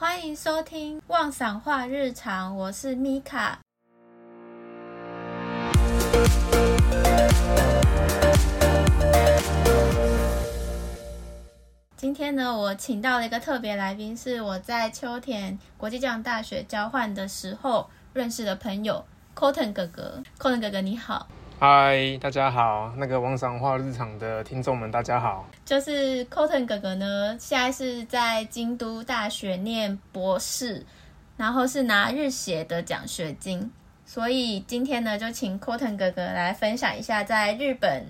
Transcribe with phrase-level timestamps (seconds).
[0.00, 3.60] 欢迎收听《妄想话日常》，我是米卡。
[11.98, 19.04] 今天呢，我请到了一个特别来宾，是我在秋田国际教养大学交换的时候认识的朋友
[19.36, 20.22] ，Cotton 哥哥。
[20.38, 21.28] Cotton 哥哥，你好。
[21.62, 25.46] 嗨，大家好，那个网上话日常的听众们，大家好。
[25.62, 30.86] 就是 Cotton 哥哥呢，现在是在京都大学念博士，
[31.36, 33.70] 然后是拿日协的奖学金，
[34.06, 38.06] 所以今天呢，就请 Cotton 哥哥来分享一下在日本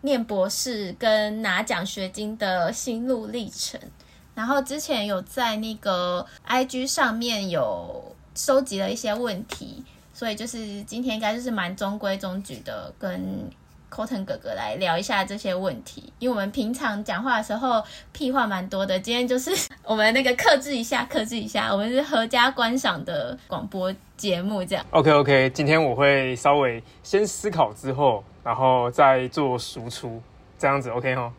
[0.00, 3.80] 念博士跟拿奖学金的心路历程。
[4.34, 9.84] 然后之前有在那个 IG 上面有收集了一些问题。
[10.12, 13.50] 所以就是今天应该就是蛮中规中矩的，跟
[13.90, 16.12] Cotton 哥哥来聊一下这些问题。
[16.18, 19.50] 因为我们平常讲话的时候屁话蛮多的，今天就是
[19.84, 24.84] 我们那个克制一下，克制一下，我们是合家观赏的广播节目这样。
[24.90, 30.22] OK OK，今天我会稍微先思考之后，然后再做输出，
[30.58, 31.32] 这样子 OK 哦？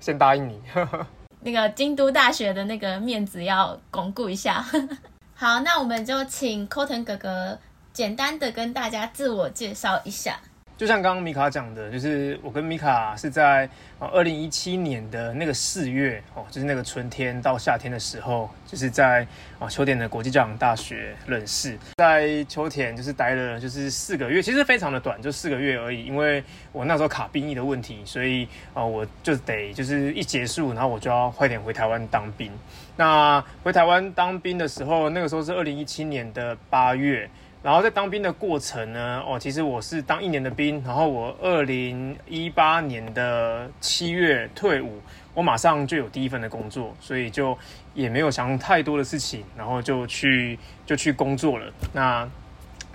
[0.00, 0.60] 先答应你。
[1.40, 4.64] 那个京都大学的那个面子要巩固一下。
[5.34, 7.58] 好，那我们就请 Cotton 哥哥。
[7.94, 10.36] 简单的跟大家自我介绍一下，
[10.76, 13.70] 就像刚刚米卡讲的，就是我跟米卡是在
[14.12, 19.26] 二零一七年的那个四月哦，就是那个春天到夏天的时候，就是在
[19.58, 26.04] 啊秋田的国际教养大学认识，在秋田就是待了就是四个月，其实非常的短，就四个月而已。
[26.04, 32.50] 因为我那时候卡兵役的问题，所以啊我就得就是一结束，然后我就要快点回台湾当兵。
[32.96, 37.28] 那回台湾当兵的时候，那个时候是二零一七年的八月。
[37.62, 43.66] 然后在当兵的过程呢，哦，其实我是当一年的兵，然后我二零一八年的
[43.96, 45.00] 七月退伍，
[45.34, 47.56] 我马上就有第一份的工作，所以就
[47.94, 51.72] 也没有想太多的事情，然后就去就去工作了。
[51.92, 52.28] 那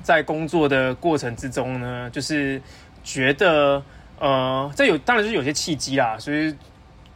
[0.03, 2.61] 在工作的过程之中呢，就是
[3.01, 3.81] 觉得
[4.19, 6.53] 呃，这有当然是有些契机啦，所以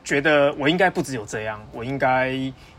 [0.01, 2.31] 觉得我应该不只有这样，我应该。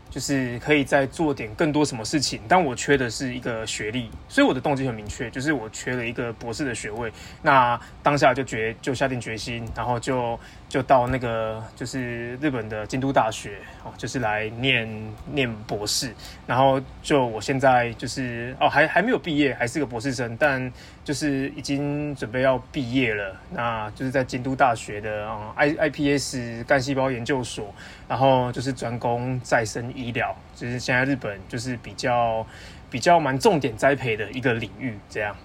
[0.07, 7.11] 就是可以再做点更多什么事情，但我缺的是一个学历，所以我的动机很明确，就是我缺了一个博士的学位。
[7.41, 10.39] 那当下就决就下定决心，然后就
[10.69, 16.15] 就到那个就是日本的京都大学哦，就是来念念博士。
[16.47, 20.71] 然后就我现在就是哦还还没有毕业，还是个博士生，但
[21.03, 23.35] 就是已经准备要毕业了。
[23.51, 27.73] 那就是在京都大学的啊 I iPS 干细胞研究所，
[28.07, 30.05] 然后就是专攻再生医。
[30.05, 32.45] 医疗就是现在日本就是比较
[32.91, 35.35] 比较蛮重点栽培的一个领域，这样。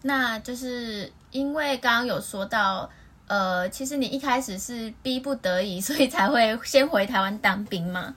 [0.00, 2.88] 那就是因为刚刚有说到，
[3.26, 8.14] 呃，其实你一开始是逼不得已， 所以才会先回台湾当兵嘛。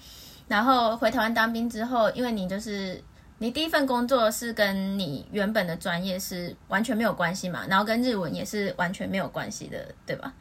[0.48, 3.04] 然后回台湾当兵之后，因为你就是
[3.38, 10.34] 你第一份工作是跟你原本的专业是完全没有关系嘛，然后跟日文也是完全没有关系的，对吧？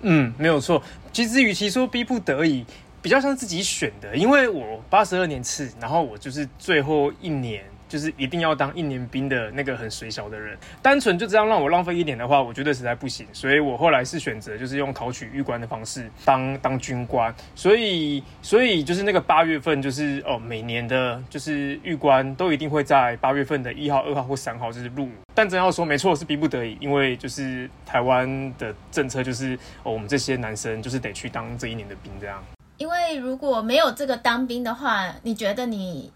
[0.00, 0.82] 嗯，没有错。
[1.12, 2.64] 其实与其说逼不得已。
[3.02, 28.26] 比较像自己选的，因为我八十二年次，然后我就是最后一年，就是一定要当一年兵的那个很水小的人，单纯就这样让我浪费一年的话，我觉得实在不行，所以我后来是选择就是用考取预官的方式当当军官，所以所以就是那个八月份就是哦，每年的就是预官都一定会在八月份的一号、二号或三号就是入伍，但真要说没错是逼不得已，因为就是台湾
[28.56, 32.42] 的政策就是哦，我们这些男生就是得去当这一年的兵这样。
[32.78, 36.10] 因为如果没有这个当兵的话，你觉得你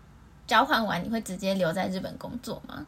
[0.46, 2.86] 交换完你会直接留在日本工作吗？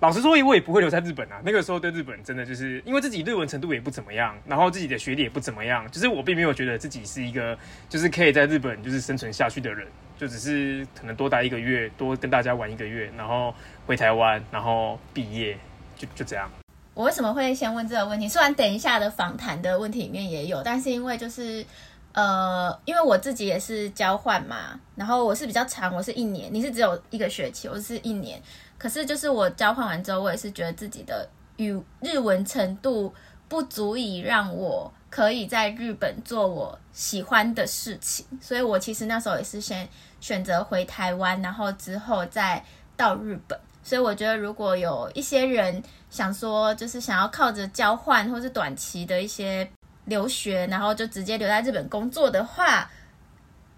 [0.00, 1.40] 老实说，我也不会留在日本啊。
[1.44, 7.56] 那个时候对日本真的就是因为自己日文程度也不怎么样，然后自己的学历也不怎么样，就是我并没有觉得自己是一个
[7.88, 9.86] 就是可以在日本就是生存下去的人，
[10.18, 13.54] 就只是可能多待一个月，多跟大家玩一个月，然后
[13.86, 15.56] 回台湾，然后毕业，
[15.96, 16.50] 就就这样。
[16.94, 18.26] 我为什么会先问这个问题？
[18.26, 21.64] 虽然等一下的访谈的问题里面也有，但是因为就是。
[22.12, 28.40] 呃，因为我自己也是交换嘛，然后我是比较长，我是一年，你是只有一个学期，我是一年。
[28.76, 31.26] 可是就是我交换完之后，我也是觉得自己的
[31.56, 33.14] 语日文程度
[33.48, 39.88] 不足以让我可以在日本做我喜欢的事情，所以我其实那时候也是先
[40.20, 42.62] 选择回台湾，然后之后再
[42.94, 43.58] 到日本。
[43.82, 49.66] 所以我觉得如果有一些人想说，就是想要靠着交换或是短期的一些。
[50.04, 52.90] 留学，然后就直接留在日本工作的话，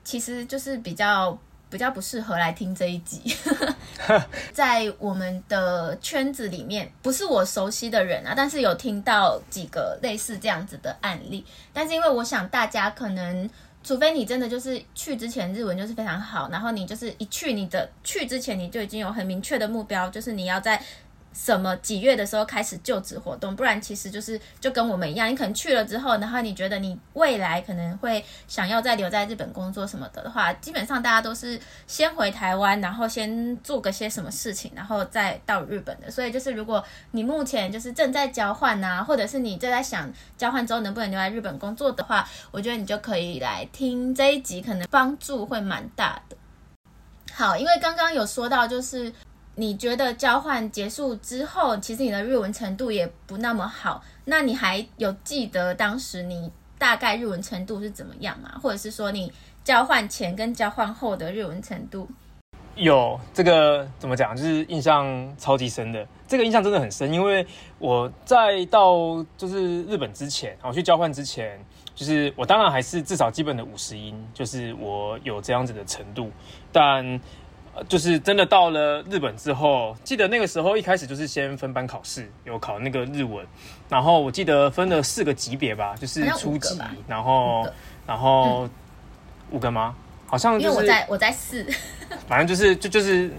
[0.02, 1.38] 其实就是比较
[1.68, 3.36] 比较不适合来听这一集。
[4.52, 11.44] 在我们的圈子里面，不是我熟悉的人啊，但是有听到几个类似这样子的案例。
[11.72, 13.48] 但是因为我想大家可能
[13.82, 20.82] 除非你真的就是去之前日文就是非常好，然后你就是一去你的去之前你就已经有很明确的目标，就是你要在。
[21.34, 23.56] 什么几月的时候开始就职活动？
[23.56, 36.08] 不然其实就是就跟我们一样，你可能去了之后，然后你觉得你未来可能会想要再留在日本工作什么的的话，基本上大家都是先回台湾，然后先做个些什么事情，然后再到日本的。
[36.08, 40.08] 所以就是如果你目前就是正在交换啊，或者是你正在想
[40.38, 46.36] 交换之后能不能留在日本工作的话，我觉得你就可以来听这一集，可能帮助会蛮大的。
[47.32, 49.12] 好，因为刚刚有说到就是。
[49.56, 54.02] 你觉得交换结束之后，其实你的日文程度也不那么好。
[54.24, 58.58] 那你还有记得当时你大概日文程度是怎么样吗？
[58.60, 62.08] 或者是说你交换前跟交换后的日文程度？
[62.74, 64.34] 有这个怎么讲？
[64.34, 66.04] 就是印象超级深的。
[66.26, 67.46] 这个印象真的很深，因为
[67.78, 71.64] 我在到就是日本之前，我去交换之前，
[71.94, 76.32] 就是我当然还是至少基本的五十音，就是我有这样子的程度，
[76.72, 77.20] 但。
[77.88, 83.44] 就是真的到了日本之后，记得那个时候一开始就是先分班考试，有考那个日文，
[83.88, 86.78] 然后我记得分了四个级别吧，就是初级，
[87.08, 87.66] 然后
[88.06, 88.68] 然后
[89.50, 89.94] 五个吗？
[90.26, 91.66] 好像就是因为我在我在四，
[92.26, 93.30] 反正就是就就是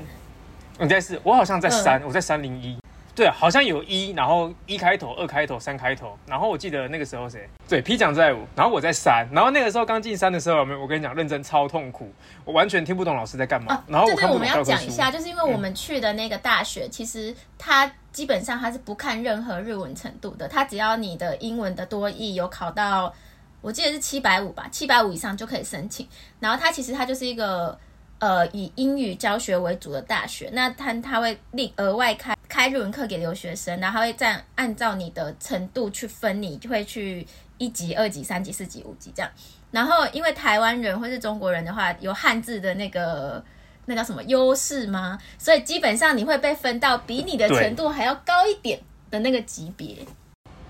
[0.79, 2.77] 你在四，我好像在三，我在三零一。
[3.15, 7.49] 对，好像有一，然后一开头、二开头、三开头，然后我记得那个时候谁？
[7.67, 12.11] 对，P 酱在五，然后我在三，然后那个时候刚进三的时候，我跟你讲，认真超痛苦，
[12.43, 13.73] 我完全听不懂老师在干嘛。
[13.73, 14.65] 啊、然后我看不懂教科书。
[14.65, 23.13] 对对，我们要讲一下，就是因为我们去的那个大学，嗯、其实它基本上它是不看任何日文程度的，它只要你的英文的多义有考到，
[23.61, 26.05] 我记得是七百五吧，七百五以上就可以申请。
[26.41, 27.79] 然后它其实它就是一个。
[28.17, 37.25] 呃，以英语教学为主的大学，那它它会另额外开开日文课给留学生，然后会这样按照你的程度去分你，你就会去
[37.57, 39.31] 一级、二级、三级、四级、五级这样。
[39.71, 43.43] 然后因为台湾人或是中国人的话，有汉字的那个
[43.85, 45.19] 那叫什么优势吗？
[45.37, 49.97] 所以基本上你会被分到比你的程度还要高一点的那个级别。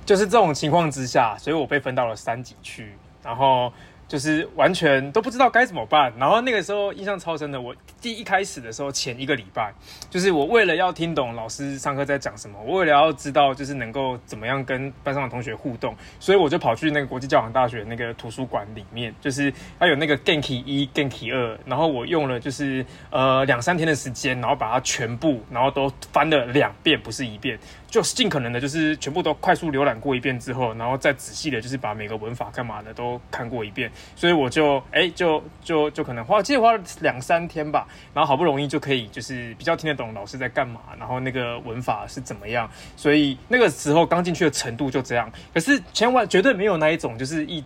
[0.05, 2.93] 就是这种情况之下，所以我被分到了三级去，
[3.23, 3.71] 然后。
[4.07, 9.73] 就是完全都不知道该怎么办，然后那个时候印象超深的，我第一开始的时候前一个礼拜，
[10.09, 27.57] 就是我为了要听懂老师上课在讲什么，我为了要知道就是能够怎么样跟班上的同学互动，所以我就跑去那个国际教养大学那个图书馆里面，就是它有那个 Genki 一、Genki 二，然后我用了就是呃两三天的时间，然后把它全部然后都翻了两遍，不是一遍。
[27.95, 33.89] 就是尽可能的，就是全部都快速浏览过一遍之后，然后再仔细的，就是把每个文法干嘛的都看过一遍。
[34.17, 37.87] 所以我就哎、欸，就就就可能花，记得花了两三天吧。
[38.13, 42.69] 然后好不容易就可以，就是比较听得懂老师在干嘛，然后那个文法是怎么样。
[42.97, 45.31] 所以那个时候刚进去的程度就这样。
[45.53, 47.63] 可是千万绝对没有那一种，就是一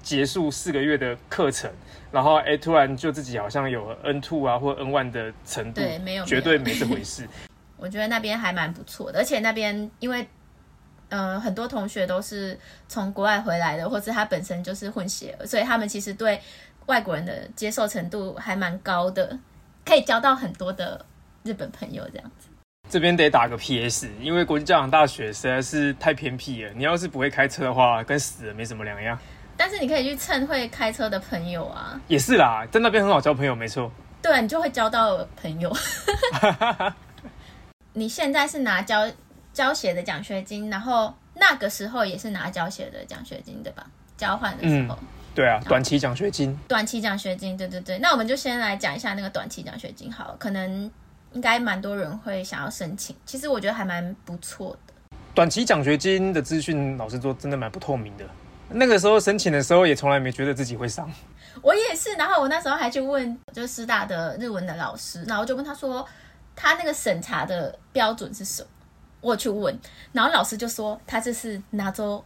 [0.00, 1.68] 结束四个月的课程，
[2.12, 7.28] 然后哎、欸，突然就自己好像有 N two 啊或 N one 的程度，对，没有，绝对没这回事。
[7.82, 10.24] 我觉得那边还蛮不错的，而且那边因为，
[11.08, 12.56] 呃，很多同学都是
[12.88, 16.40] 从国外回来的，或者他本身就是混血儿，所以他们其实对
[16.86, 19.36] 外国人的接受程度还蛮高的，
[19.84, 21.04] 可以交到很多的
[21.42, 22.48] 日本朋友这样子。
[22.88, 29.18] 这边得打个 PS，因为国际教养大学实在是太偏僻了，你要是不会开车的话，跟死了没什么两样。
[29.56, 32.00] 但是你可以去蹭会开车的朋友啊。
[32.06, 33.90] 也是啦，在那边很好交朋友，没错。
[34.20, 35.70] 对，你就会交到朋友。
[37.94, 39.10] 你现在是拿交
[39.52, 43.86] 交写的奖学金，然后那个时候也是拿交写的奖学金，对吧？
[44.16, 47.98] 交换的时候，嗯、对啊，短期奖学金，短期奖学金，对对对。
[47.98, 50.90] 那我们就先来讲一下那个短期奖学金，好了，可能
[51.32, 53.14] 应该蛮多人会想要申请。
[53.26, 54.94] 其实我觉得还蛮不错的。
[55.34, 58.24] 短期奖学金的资讯，老实说，真的蛮不透明的。
[58.68, 61.10] 那个时候申请的时候，也从来没觉得自己会上。
[61.60, 66.06] 我也是，然后我那时候还去问，就是师大的日文的老师，然后就问他说。
[66.54, 68.68] 他那个审查的标准是什么？
[69.20, 69.78] 我去问，
[70.12, 72.24] 然后老师就说他这是拿走，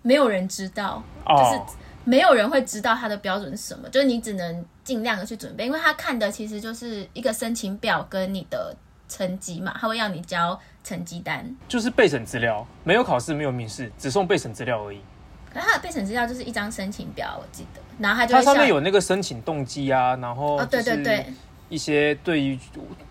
[0.00, 1.38] 没有人知道，oh.
[1.38, 8.74] 就是没有人会知道他的标准是什么，就是你只能尽量的去准备，因为他看的其实就是一个申请表跟你的
[9.06, 15.00] 成绩嘛，他会要你交成绩单，就是备审资料，没有考试，没有面试，只送备审资料而已。
[15.52, 21.26] 可是他的备审资料就是一张申请表，我记得，然后他就他上面有那个申请动机啊，然后哦，对对对。
[21.70, 22.58] 一些对于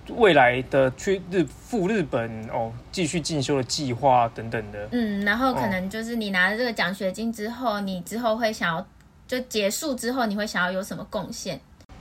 [0.10, 8.86] 未来的去日赴日本哦，继续进修的计划等等的，嗯，然后可能就是你拿了这个奖学金之后，哦、你之后会想要
[9.28, 11.60] 就结束之后，你会想要有什么贡献？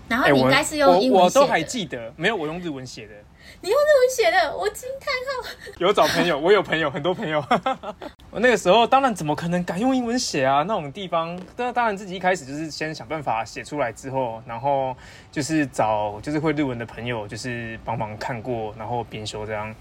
[0.08, 1.40] 然后你应该是用英文写的。
[1.40, 3.14] 我我都还记得，没有我用日文写的。
[3.60, 5.48] 你用日文写的，我惊叹号。
[5.78, 7.44] 有找朋友，我有朋友，很多朋友。
[8.30, 10.62] 我那个时候当然怎么可能敢用英文写啊？
[10.62, 14.94] 那种地方，当当然自己一开始就是先想办法写出来之后，然后
[15.32, 19.74] 就是找就是会日文的朋友，就是帮忙看过，然后编修这样。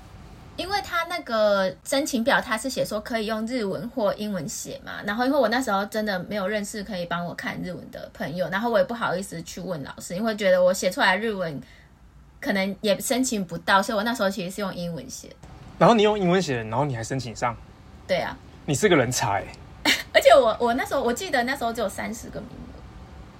[0.56, 11.62] 因为他那个申请表，他是写说可以用日文或英文写嘛，然后因为我那时候真的没有认识可以帮我看日文的朋友，然后我也不好意思去问老师，因为觉得我写出来日文
[12.40, 15.30] 可能也申请不到，所以我那时候其实是用英文写。
[15.78, 17.56] 然后你用英文写，然后你还申请上？
[18.08, 19.46] 对啊，你是个人才。
[20.14, 22.50] 而且我我那时候我记得那时候只有三十个名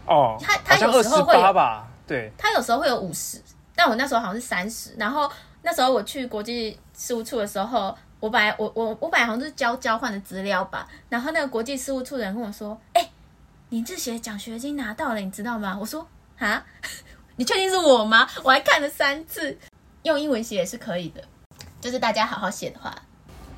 [0.08, 1.88] 额哦，他他有时候会有吧？
[2.06, 3.42] 对，他有时候会有五十，
[3.76, 5.32] 但我那时候好像是三十，然后。
[5.64, 13.10] 那时候我去国际事务处的时候，我本来我我我本来好像是交交换的资料吧，然后那个国际事务处的人跟我说：“哎、欸，
[13.70, 16.08] 你这些奖学金拿到了，你知道吗？”我说
[16.40, 16.64] ：“啊，
[17.38, 19.58] 你确定是我吗？”我还看了三次，
[20.04, 21.24] 用英文写也是可以的，
[21.80, 22.94] 就是大家好好写的话。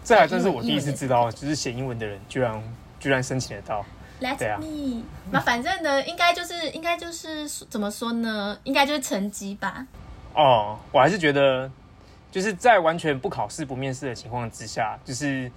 [0.04, 2.64] 这还真是我第一次知道，就是写英文的人居然
[3.00, 3.84] 居然申请得到。
[4.22, 8.60] Let me，那反正呢，应该就是应该就是怎么说呢？
[8.64, 9.88] 应该就是成绩吧。
[10.36, 11.72] 哦，我还是觉得。
[12.32, 15.52] 就是在完全不考试、不面试的情况之下，就是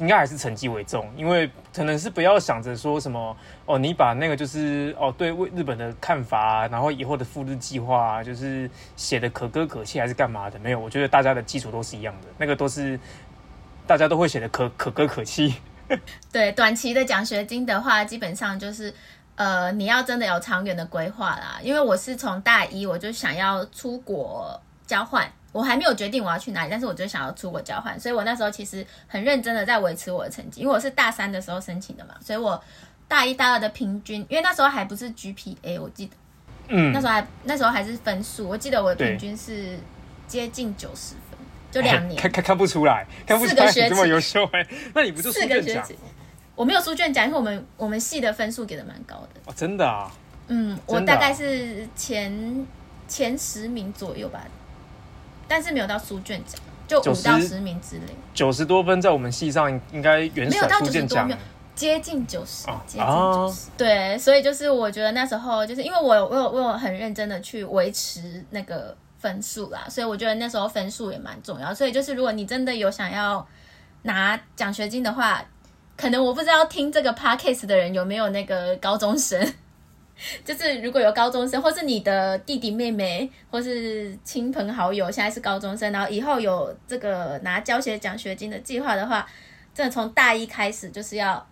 [0.00, 10.58] 应该还是成绩为重，因为可能是不要想着说什么哦，你把那个就是哦对为日本的看法啊，然后以后的赴日计划啊，就是写的可歌可泣还是干嘛的？
[10.58, 12.98] 没有，我觉得大家的基础都是一样的，那个都是
[13.86, 15.54] 大家都会写的可可歌可泣。
[16.32, 18.94] 对，短期的奖学金的话，基本上就是
[19.34, 25.30] 呃你要真的有长远的规划啦，因为我是从大一我就想要出国交换。
[25.52, 32.62] 我还没有决定我要去哪里，但是我就想要出国交换，所以我那时候其实很认真的在维持我的成绩，因为我是大三的时候申请的嘛，所以我
[33.08, 36.12] 大一、大二的平均，因为那时候还不是 GPA，我记得，
[36.68, 39.76] 嗯，那时候还那时候还是分数，我记得我的平均是
[40.28, 41.38] 接近九十分，
[41.72, 44.64] 就两年，看看看不出来，看不出来你这么优秀哎，
[44.94, 45.96] 那你不就四个学期？
[46.54, 50.12] 我没有书卷奖，因为我们我们系的分数给的蛮高的哦，真的啊，
[50.46, 52.66] 嗯，我大概是前
[53.08, 54.44] 前十名左右吧。
[55.50, 58.02] 但是没有到书卷奖，就五到十名之类。
[58.32, 61.28] 九十多分在我们系上应该远没有到九十多，
[61.74, 63.68] 接近九十，接近九十。
[63.76, 71.74] 对，所以就是我觉得那时候就是因为我有我有我有很认真的去维持那个分数啦，所以我觉得那时候分数也蛮重要。
[71.74, 73.44] 所以就是如果你真的有想要
[74.02, 75.44] 拿奖学金的话，
[75.96, 79.52] 可能我不知道听这个 podcast 的人有没有那个高中生。
[80.44, 89.26] 就是如果有高中生，或是你的弟弟妹妹，或是亲朋好友，现在是高中生，然后以后有这个拿教学奖学金的计划的话，
[89.74, 91.46] 真的从大一开始就是要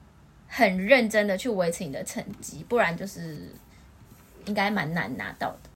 [0.47, 3.37] 很认真的去维持你的成绩，不然就是
[4.47, 5.68] 应该蛮难拿到的。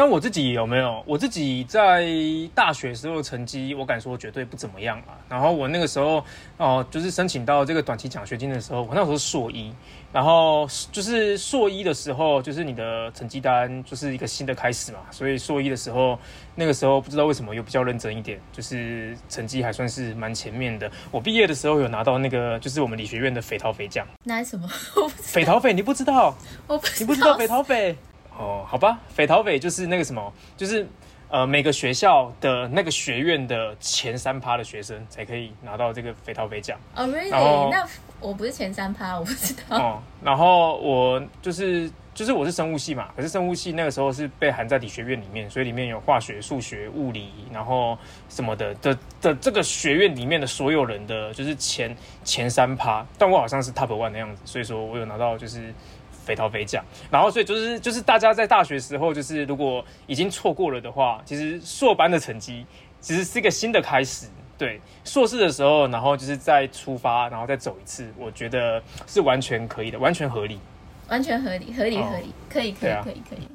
[0.00, 1.04] 那我自己有没有？
[1.06, 2.08] 我自己在
[2.54, 5.12] 大学时候的成绩，我敢说绝对不怎么样啊。
[5.28, 6.16] 然后我那个时候
[6.56, 9.70] 哦、呃，就是申请到这个短期奖学金的时候，我那时候硕一。
[10.10, 15.00] 然后就是硕一的时候，就是你的成绩单就是一个新的开始嘛。
[15.10, 16.18] 所以硕一的时候，
[16.54, 20.90] 那个时候不知道为什么又比较认真一点，就是成绩还算是蛮前面的。
[21.10, 24.06] 我毕业的时候有拿到那个，就是我们理学院的匪桃匪奖。
[24.24, 24.66] 拿什么？
[25.20, 26.34] 匪桃匪，你不知道？
[26.66, 26.96] 我不知道。
[27.00, 27.94] 你不知道斐陶斐？
[28.40, 30.88] 哦，好吧，斐陶斐就是那个什么，就是
[31.28, 36.78] 呃每个学校的那个学院的前三趴的学生才可以拿到这个斐陶斐奖。
[36.96, 37.70] 哦，really？
[37.70, 37.86] 那
[38.18, 39.76] 我不是前三趴，我不知道。
[39.76, 47.98] 哦，然后我就是就是我是生物系嘛，可是生物系那个时候是被含在理学院里面，所以里面有化学、数学、物理，然后
[48.30, 51.94] 什么的的的这个学院里面的所有人的就是前
[52.24, 55.74] 前三趴，但我好像是 top one 的样子，所以说我有拿到就是。
[56.24, 62.66] 斐陶斐奖，然后所以就是就是大家在大学时候，就是如果已经错过了的话，其实硕班的成绩
[63.00, 64.26] 其实是一个新的开始。
[64.58, 70.60] 对，硕士的时候，然后就是再出发，然后再走一次，我觉得是完全可以的，完全合理，
[71.08, 73.48] 完全合理，合理合理，哦、可以可以、啊、可以可以。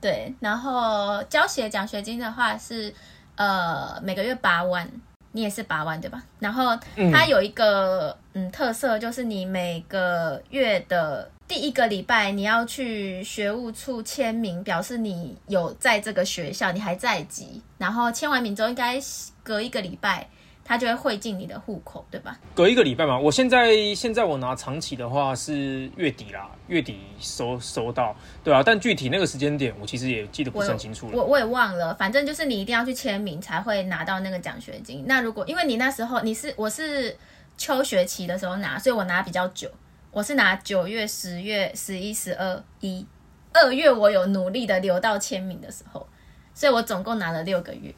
[0.00, 2.92] 对，然后教学奖学金的话是
[3.36, 4.90] 呃每个月八万，
[5.30, 6.20] 你也是八万对吧？
[6.40, 6.76] 然后
[7.12, 11.30] 它有一个嗯，嗯特色，就是你每个月的。
[11.48, 17.60] 第一个礼拜你要去学务处签名，表示你有在这个学校，你还在籍。
[17.76, 18.98] 然后签完名之后，应该
[19.42, 20.26] 隔一个礼拜，
[20.64, 22.38] 他就会汇进你的户口，对吧？
[22.54, 23.18] 隔一个礼拜嘛。
[23.18, 28.62] 我现在现在我拿长期的话是月底啦，月底收收到，对啊。
[28.64, 31.12] 但具体那个时间点，我其实也记得不是很清楚了。
[31.14, 35.04] 我我也忘了，反正就是你一定要去签名才会拿到那个奖学金。
[35.06, 37.14] 那如果因为你那时候你是我是
[37.58, 39.70] 秋学期的时候拿，所以我拿比较久。
[40.12, 43.06] 我是拿九月、十月、十一、十二、一，
[43.54, 46.06] 二月我有努力的留到签名的时候，
[46.54, 47.90] 所以我总共拿了六个月。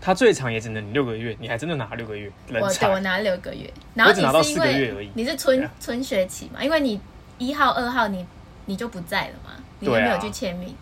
[0.00, 2.28] 他最长也只能六个月，你还真的拿了六个月？
[2.60, 5.08] 我对我拿了六个月，然后你是因为。
[5.14, 6.62] 你是春春学期嘛？
[6.62, 7.00] 因为你
[7.38, 8.26] 一号、二号你
[8.66, 10.74] 你就不在了嘛，你就没有去签名。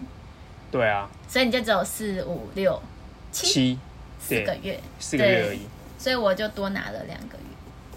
[0.71, 2.83] 对啊，所以你就只有四五六
[3.31, 3.79] 七七
[4.19, 5.61] 四个月，四个月而已。
[5.99, 7.50] 所以我就多拿了两个月，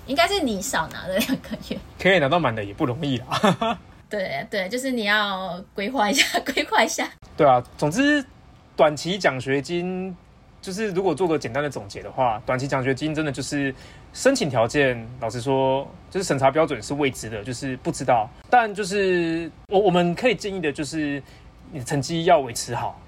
[0.05, 1.77] 应该是你少拿了两个月。
[1.99, 3.77] 可以拿到满的也不容易啦。
[4.09, 7.09] 对对，就是你要规划一下， 规划一下。
[7.35, 8.23] 对啊，总之
[8.75, 10.15] 短期奖学金
[10.61, 13.73] 就是如果做个简单的总结的话，短期奖学金真的就是
[14.13, 18.29] 申请条件，老实说就是审查标准是未知的，就是不知道。
[18.49, 21.21] 但就是我我们可以建议的就是。
[21.71, 23.01] 你的成绩要维持好，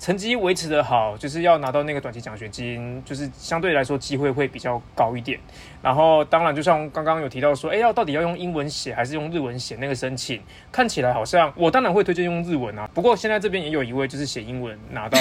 [0.00, 5.38] 成绩维持得好，就是要拿到那个短期奖学金，就是相对来说机会会比较高一点。
[5.82, 10.40] 然后，当然就像刚刚有提到说，哎，要到底要用英文写还是用日文写那个申请？
[10.72, 12.88] 看起来好像我当然会推荐用日文啊。
[12.94, 15.18] 不过现在这边也有一位就是写英文拿到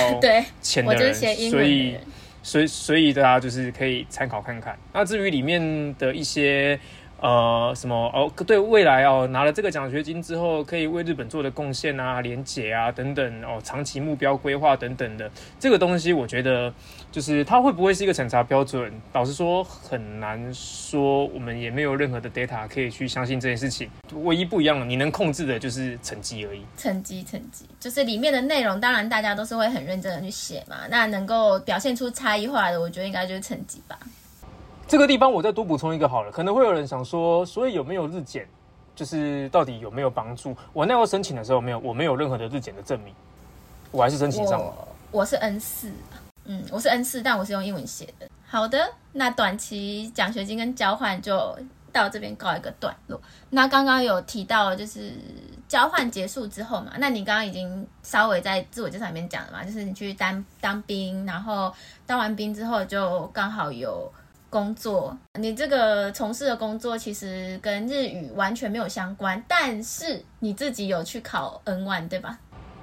[0.61, 1.97] 钱的人，所以，
[2.41, 4.77] 所以，所以大家就是可以参考看看。
[4.93, 6.79] 那至于里面的一些。
[7.21, 8.31] 呃，什么哦？
[8.47, 16.73] 对未来哦，拿了这个奖学金之后，可以为日本做的贡献啊、连结啊等等哦，长期目标规划等等的这个东西，我觉得
[17.11, 18.91] 就是它会不会是一个审查标准？
[19.11, 23.89] 老实说很难说，我们也没有任何的 data 可以去相信这件事情。
[24.23, 26.61] 唯一不一样的，你能控制的就是成绩而已。
[26.77, 30.77] 成绩，成绩，就是里面的内容，当然大家都是会很认真的去写嘛。
[30.89, 33.99] 那能够表现出差异化的，我觉得应该就是成绩吧。
[34.89, 38.47] 这个地方我再多补充一个好了，可能会有人想说，所以有没有日检，
[38.95, 40.57] 就是到底有没有帮助？
[40.73, 43.13] 我那时候申请的时候没有，我没有任何的日检的证明，
[43.91, 44.73] 我还是申请上了。
[45.11, 45.91] 我，是 N 四，
[46.45, 48.27] 嗯，我是 N 四，但我是用英文写的。
[48.47, 48.79] 好的，
[49.11, 51.55] 那短期奖学金跟交换就
[51.93, 53.21] 到这边告一个段落。
[53.51, 55.13] 那刚刚有提到就是
[55.67, 61.71] 交换结束之后嘛，那你刚刚已经稍微在自我介绍里面讲了嘛，就是你去当当兵，然后
[62.07, 64.11] 当完兵之后就刚好有。
[64.49, 72.37] 工作，你这个从事的工作其实跟日语完全没有相关，但是你自己有去考 N1，对吧？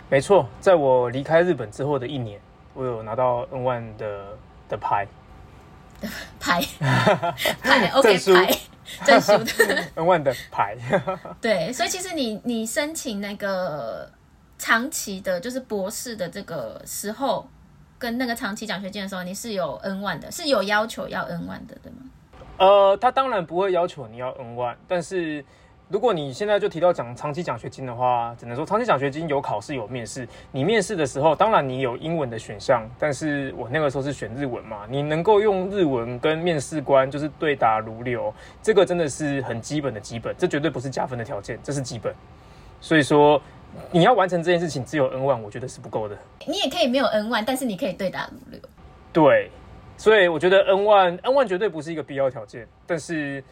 [0.09, 2.41] 没错，在我离开日本之后的一年，
[2.75, 5.07] 我有拿到 N1 的的牌，
[6.39, 6.63] 牌
[7.61, 8.59] 牌 OK 牌
[9.05, 10.77] 证书的 N1 的牌。
[11.41, 14.09] 对，所以其实你你申请那个
[14.57, 17.49] 长期的，就是博士的这个时候。
[17.99, 21.99] 跟那个长期奖学金的时候，你是有 N 万的，是有要求要 N 万的，对吗？
[22.59, 25.45] 呃，他当然不会要求你要 N 万但是
[25.89, 30.29] 如果你现在就提到讲长期奖学金的话，只能说长期奖学金有考试有面试。
[30.51, 42.15] 你面试的时候，当然你有英文的选项，但是我那个时候是选日文嘛，你能够用日文跟面试官就是对答如流，这个真的是很基本的基本，这绝对不是加分的条件，这是基本。
[42.81, 43.41] 所以说。
[43.91, 46.17] 你要完成这件事情，只有 N 万我觉得是不够的。
[46.47, 48.61] 你也可以没有 N 万但是你可以对答如流。
[49.13, 49.51] 对，
[49.97, 52.67] 所以我觉得 N 万 N 万绝对不是一个必要条件。
[52.87, 53.43] 但是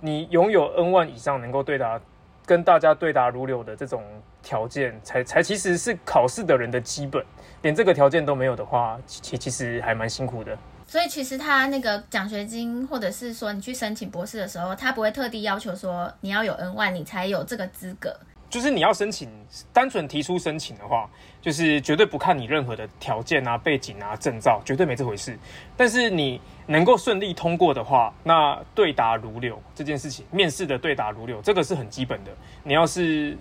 [0.00, 2.00] 你拥有 N 万以上，能够对答、
[2.44, 4.02] 跟大家对答如流的这种
[4.42, 7.24] 条件，才才其实是考试的人的基本。
[7.62, 10.56] 连这个条件都没有的话，其其实还蛮辛苦的。
[10.84, 18.14] 所以其实他那个奖学金，或者是说你去申请博士的时候，他不会特地要求说你要有 N 万你才有这个资格。
[18.52, 19.30] 就是你要申请，
[19.72, 21.08] 单纯提出申请的话，
[21.40, 25.38] 就是绝对不看你任何的条件啊、背景啊、证照，绝对没这回事。
[25.74, 32.30] 但是你能够顺利通过的话，那对答如流这件事情，面试的对答如流，这个是很基本的。
[32.62, 33.34] 你要是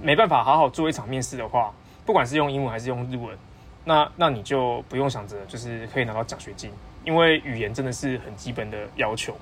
[0.00, 1.74] 没办法好好做一场面试的话，
[2.06, 3.36] 不管是用英文还是用日文，
[3.84, 6.70] 那那你就不用想着就是可以拿到奖学金，
[7.04, 9.34] 因为语言真的是很基本的要求。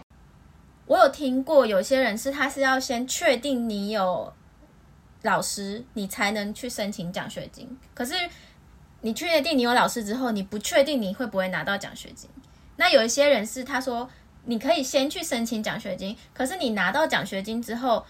[0.86, 4.32] 我有听过有些人是他是要先确定你有。
[5.22, 7.78] 老师，你才能去申请奖学金。
[7.94, 8.14] 可是
[9.02, 12.28] 你确定你有老师之后，你不确定你会不会拿到奖学金。
[12.76, 14.08] 那有一些人是他说，
[14.46, 18.04] 你可以先去申请奖学金，可是你拿到奖学金之后，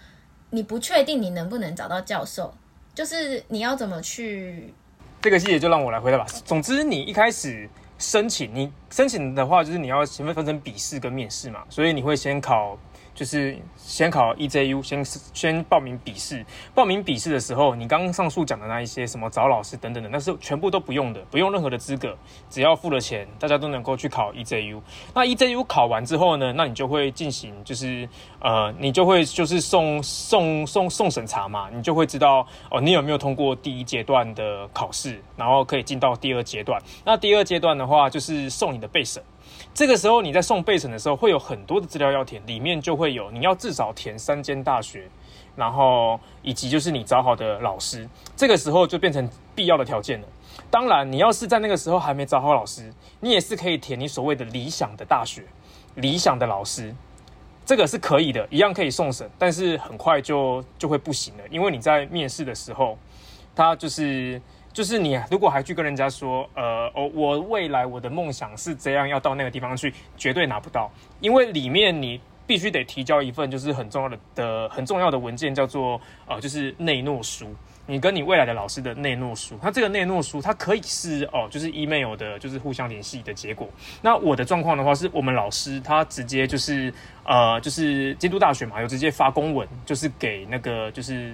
[0.49, 2.53] 你不确定你能不能找到教授，
[2.95, 4.73] 就是你要怎么去？
[5.21, 6.25] 这个细节就让我来回答吧。
[6.43, 12.77] 总之，你一开始申请，你申请的话，就是你要前面分成笔试跟面试嘛，所以你会先考。
[13.13, 16.45] 就是先考 EJU，先先报名笔试。
[16.73, 22.17] 报名笔试的时候，你刚刚上述讲的那一些什么找老师等等的，那是全部都不用的，不用任何的资格，
[22.49, 24.81] 只要付了钱，大家都能够去考 EJU。
[25.13, 28.07] 那 EJU 考完之后呢，那你就会进行，就是
[28.39, 36.81] 呃，你就会就是送送送送审查嘛，你就会知道哦，你有没有通过第一阶段的考试，然后可以进到第二阶段。
[37.05, 39.21] 那第二阶段的话，就是送你的备审。
[39.73, 43.13] 这个时候你在送备审的时候，会有很多的资料要填，里面就会。
[43.13, 45.07] 有你要至少填三间大学，
[45.55, 50.27] 然后以及就是你找好的老师，这个时候就变成必要的条件了。
[50.71, 55.43] 当然，你要是在那个时候还没找好老师，你也是可以填你所谓的理想的大学、
[55.95, 56.95] 理想的老师，
[57.65, 62.97] 这个是可以的，一样可以送审，但是很快就就会不行了，因为你在面试的时候，
[63.55, 64.41] 他就是。
[64.73, 77.47] 就是你如果还去跟人家说，呃，哦，我未来我的梦想是这样，要到那个地方去，绝对拿不到，因为里面你必须得提交一份就是很重要的的很重要的文件，叫做呃，就是内诺书。
[77.85, 83.67] 你跟你未来的老师的内诺书，它这个内诺书它可以是哦，就是 email 的，就是互相联系的结果。
[84.01, 86.93] 那我的状况的话，是我们老师他直接就是
[87.25, 91.33] 呃，就是京都大学嘛，有直接发公文，就是给那个就是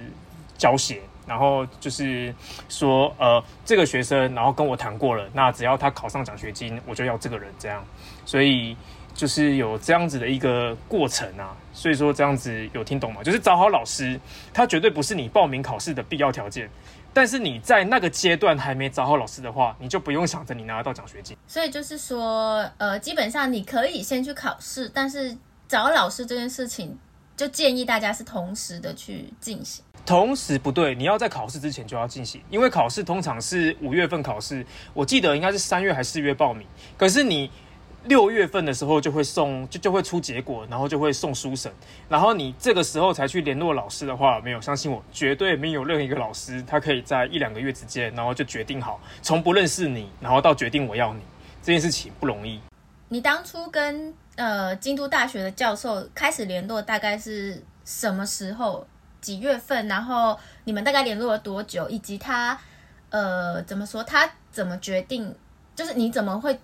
[0.58, 1.00] 教写。
[1.30, 2.34] 然后就是
[2.68, 7.84] 说，呃，这个学生，然后跟我谈过了，那只要他考上奖学金，我就要这个人这样。
[8.26, 8.76] 所以
[9.14, 11.56] 就是有这样子的一个过程啊。
[11.72, 13.22] 所以说这样子有听懂吗？
[13.22, 14.18] 就是找好老师，
[14.52, 16.68] 他绝对不是你报名考试的必要条件。
[17.12, 21.36] 但是你在那个阶段还没找好老师的话，你就不用想着你拿得到奖学金。
[21.46, 25.36] 所以就是说，呃，基本上你可以先去考试，但是
[25.68, 26.98] 找老师这件事情，
[27.40, 29.82] 就建议大家是同时的去进行。
[30.04, 36.66] 同时不对，你要在考试之前就要进行，因为考试通常是五月份考试，我记得应该是三月还是四月报名。
[36.98, 37.50] 可是你
[38.04, 41.72] 六月份的时候就会送，就就会出结果，然后就会送书审，
[42.10, 51.22] 然后你这个时候才去联络老师的话，没有，相信我，绝对没有任何一个老师他可以在一两个月之间，然后就决定好，从不认识你，然后到决定我要你
[51.62, 52.60] 这件事情不容易。
[53.12, 58.86] 你当初跟呃京都大学的教授开始联络，大概是什么时候？
[59.20, 59.86] 几月份？
[59.86, 61.86] 然后你们大概联络了多久？
[61.90, 62.58] 以及他，
[63.10, 64.02] 呃，怎么说？
[64.02, 65.34] 他怎么决定？
[65.76, 66.58] 就是你怎么会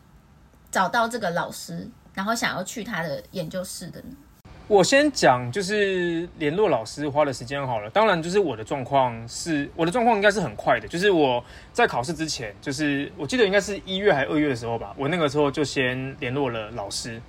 [0.71, 4.17] 找到这个老师，然后想要去他的研究室的呢？
[4.69, 7.91] 我先讲，就是联络老师花的时间好了。
[7.91, 10.89] 当然，就是我的状况是，我的状况应该是很快的。
[10.89, 17.21] 就是我在考试之前，就是我记得应该是一月还是二月的时候吧，我那个时候就先联络了老师，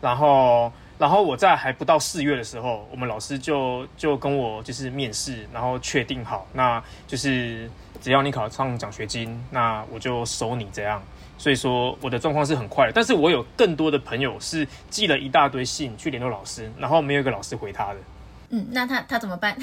[0.00, 0.72] 然后。
[0.98, 11.00] 然后我在还不到四月的时候，我们老师就就跟我就是面试，然后确定好，那就是只要你考上奖学金，那我就收你这样。
[11.38, 18.00] 所以说我的状况是很快的，但是我有更多的朋友是寄了一大堆信去联络老师，然后没有一个老师回他的。
[18.50, 19.56] 嗯，那他他怎么办？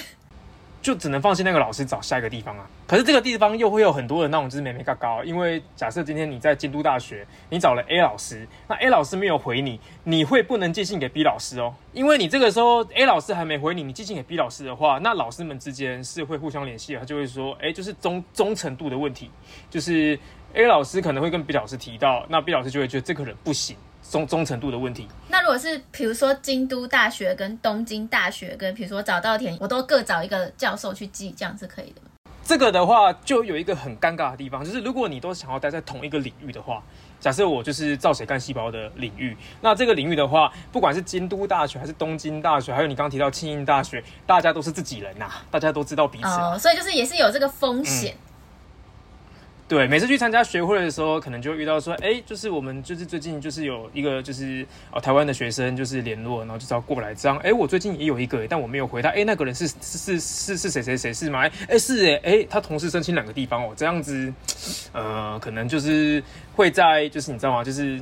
[0.86, 2.70] 就只能放弃那个老师，找下一个地方啊。
[2.86, 19.32] 可是这个地方又会有很多的那种就是眉眉角角，因为假设今天你在京都大学，你找了 A 老师，那 A 老师没有回你，你会不能寄信给 B 老师哦，因为你这个时候 A 老师还没回你，你寄信给 B 老师的话，那老师们之间是会互相联系的，他就会说，哎，就是忠忠诚度的问题，
[19.72, 20.20] 就是
[20.54, 23.76] A 老师可能会跟 B 老师提到，那 B 老师就会觉得这个人不行。
[24.16, 25.06] 忠忠诚度的问题。
[25.28, 32.08] 那如果是比如说京都大学跟东京大学跟比如说早稻田，我都各找一个教授去记，这样是可以的吗？
[32.42, 36.82] 这个的话就有一个很尴尬的地方，就是如果你都想要待在同一个领域的话，
[37.20, 48.14] 假设我就是造血干细胞的领域，那这个领域的话，不管是京都大学还是东京大学，还有你刚刚提到庆应大学，大家都是自己人呐、啊，大家都知道彼此、啊，哦，所以就是也是有这个风险。
[48.14, 48.25] 嗯
[49.68, 61.50] 对，每次去参加学会的时候，可能就遇到说，哎，就是我们就是最近就是有一个就是哦台湾的学生就是联络，然后就是要过来这样，哎，我最近也有一个，但我没有回他，哎，那个人是是是是是谁谁谁是吗？
[61.68, 64.32] 哎，是哎，哎，他同时申请两个地方哦，这样子，
[64.94, 66.22] 呃，可能就是
[66.56, 67.64] 会在就是你知道吗？
[67.64, 68.00] 就是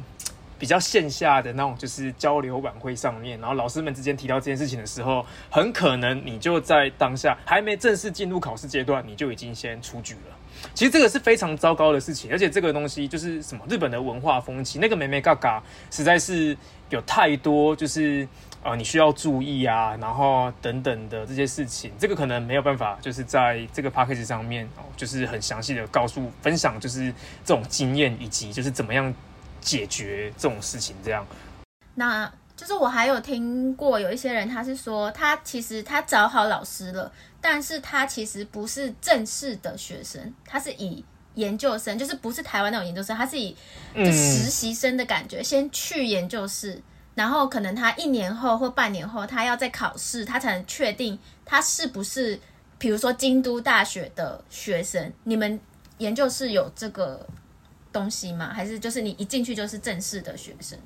[0.63, 10.38] 比较线下的那种就是交流晚会上面，然后老师们之间提到这件事情的时候，很可能你就在当下还没正式进入考试阶段，你就已经先出局了。
[10.73, 16.58] 其实这个是非常糟糕的事情，而且这个东西就是什么日本的文化风气，那个美眉嘎嘎实在是
[16.89, 18.26] 有太多，就是
[18.63, 29.13] 呃你需要注意啊，然后等等的这些事情，这个可能没有办法就是在这个 package 上面哦，就是很详细的告诉分享，就是这种经验以及就是怎么样
[29.63, 31.26] 解决这种事情这样。
[31.95, 37.12] 那就是我还有听过有一些人，他是说他其实他找好老师了。
[37.45, 43.54] 但是他其实不是正式的学生，他是以研究生，就是不是台湾那种研究生，他是以
[43.93, 46.82] 就实习生的感觉，嗯、先去研究室，
[47.15, 52.39] 然后可能他一年后或半年后，他要再考试，他才能确定他是不是，
[52.78, 55.12] 比如说京都大学的学生。
[55.26, 55.60] 你们
[55.97, 57.28] 研究室有这个
[57.93, 58.51] 东西吗？
[58.53, 60.77] 还是就是你一进去就是正式的学生？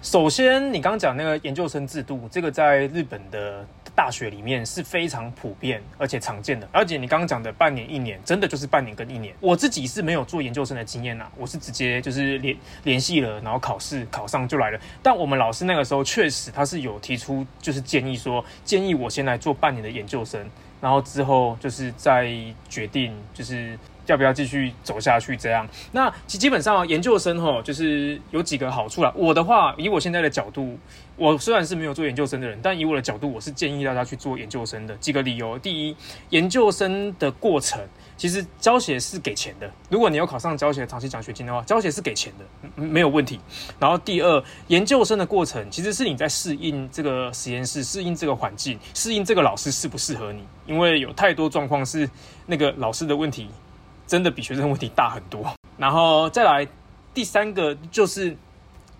[0.00, 3.66] 首先，你刚刚讲那个研究生制度，这个在日本的。
[3.92, 6.66] 大学里面是非常普遍而且常见的。
[6.72, 9.34] 而且你刚刚讲的半年、一年，真的就是半年跟一年。
[9.40, 14.80] 我自己是没有做研究生的经验呐，我是直接就是联联系了，然后考试考上就来了。
[15.02, 20.48] 但我们老师那个时候确实他是有提出，就是建议说，建议我先来做半年的研究生，
[20.80, 22.32] 然后之后就是再
[22.70, 23.78] 决定就是。
[24.06, 25.36] 要不要继续走下去？
[25.36, 29.12] 这样，那其基本上研究生哈，就是有几个好处啦。
[29.16, 30.78] 我的话，以我现在的角度，
[31.16, 34.94] 我虽然是没有做研究生的人，但以我的角度，我是建议大家去做研究生的。
[34.96, 35.96] 几个理由：第一，
[36.30, 37.80] 研究生的过程
[38.16, 39.70] 其实教学是给钱的。
[39.88, 43.38] 如果你有考上教学长期奖学金的话，教学是给钱的，没有问题。
[43.78, 52.08] 然后第二，研究生的过程其实是你在适应这个实验室、适应这个环境、适应这个老师适不适合你，因为有太多状况是
[52.46, 53.48] 那个老师的问题。
[54.10, 56.66] 真的比学生问题大很多，然后再来
[57.14, 58.36] 第三个就是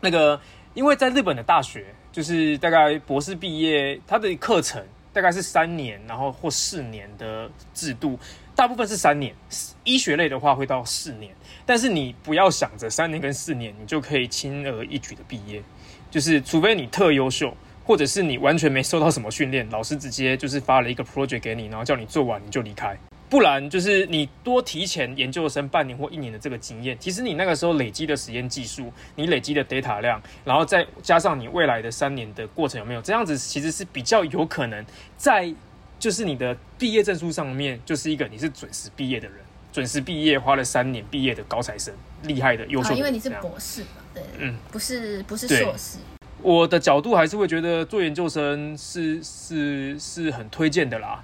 [0.01, 0.41] 那个，
[0.73, 4.81] 因为在日本的大学，就是大概博士毕业，他的课程
[5.13, 8.17] 大概是三年，然后或四年的制度，
[8.55, 9.35] 大部分是三年，
[9.83, 11.35] 医学类的话会到四年，
[11.67, 15.61] 但是你不要想着三年跟四年你就可以轻而易举的毕业，
[16.09, 17.53] 就是除非你特优秀，
[17.85, 22.97] 或者是你完全没受到什么训练，老师直接就是发了一个 project 给你，然后叫你做完你就离开。
[23.31, 34.85] 不然就是你多提前研究生半年或一年的这个经验，其实你那个时候累积的实验技术，你累积的 data 量，然后再加上你未来的三年的过程有没有这样子，其实是比较有可能
[35.17, 35.55] 在
[36.01, 39.37] 就是你的毕业证书上面就是一个你是准时毕业的人，
[39.73, 42.97] 准时毕业花了三年毕业的高材生，厉害的优秀的。
[42.97, 45.99] 因为你是博士嘛，对，嗯，不是不是硕士。
[46.43, 51.23] 我的角度还是会觉得做研究生是是是很推荐的啦。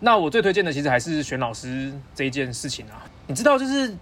[0.00, 3.92] 那我最推荐的其实还是选老师这一件事情啊，你知道，就是，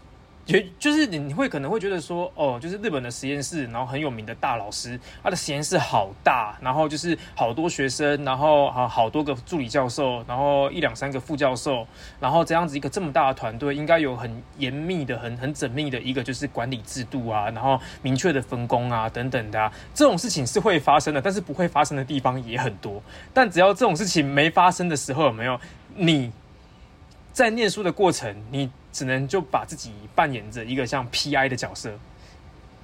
[0.45, 11.85] 就就是你你会可能会觉得说，哦，就是日本的实验室，然后很有名的大老师，他的实验室好大，然后就是好多学生，然后好好多个助理教授，然后一两三个副教授，
[12.21, 23.03] 然后这样子一个这么大的团队，应该有很严密的、很很缜密的一个就是管理制度啊，然后明确的分工啊等等的，这种事情是会发生的，但是不会发生的地方也很多，
[23.35, 25.59] 但只要这种事情没发生的时候，有没有？
[25.97, 26.31] 你
[27.33, 31.93] 在念书的过程，你只能就把自己扮演着一个像 PI 的角色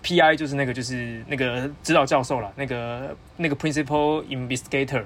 [0.02, 5.04] ，PI 就是那个就是那个指导教授了，那个那个 Principal Investigator，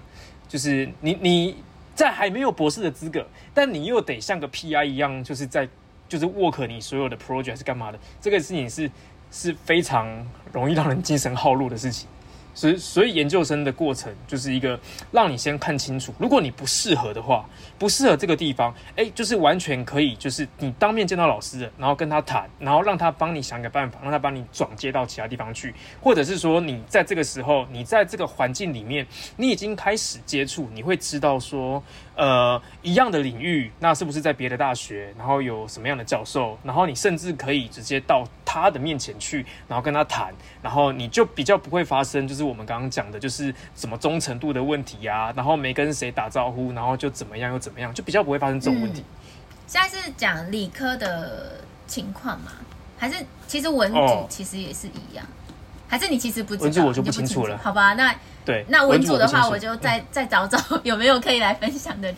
[0.49, 1.57] 就是你你
[1.95, 5.69] 在还没有博士的资格，但你又得像个 PI 一样，就是在
[6.09, 8.90] 就是 work 你所有的 project 是干嘛的，这个事情是
[9.31, 12.09] 是非常容易让人精神耗弱的事情。
[12.57, 14.81] 所以，所以研究生的过程就是一个
[15.12, 17.47] 让你先看清楚，如果你不适合的话，
[17.79, 31.83] 不适合这个地方，哎，就是完全可以，就是你当面见到老师的，然后跟他谈，然后让他帮你想个办法，让他帮你转接到其他地方去，或者是说你在这个时候，你在这个环境里面，你已经开始接触，你会知道说。
[32.16, 35.14] 呃，一样的领域，那是不是在别的大学？
[35.18, 36.59] 然后有什么样的教授？
[36.64, 49.02] 然后你甚至可以直接到他的面前去，然后跟他谈，然后你就比较不会发生，就是我们刚刚讲的，就是什么忠诚度的问题啊，然后没跟谁打招呼，然后就怎么样又怎么样，就比较不会发生这种问题。
[49.02, 49.20] 嗯、
[49.66, 52.52] 现在是讲理科的情况吗？
[52.96, 55.22] 还是其实文组其实也是一样？
[55.26, 55.45] 哦、
[55.88, 56.64] 还是你其实不知道？
[56.64, 57.57] 文组我就不清楚了。
[57.59, 58.14] 好吧，那。
[58.44, 62.16] 对，那文组的话，我就再再找找 有没有可以来分享的人。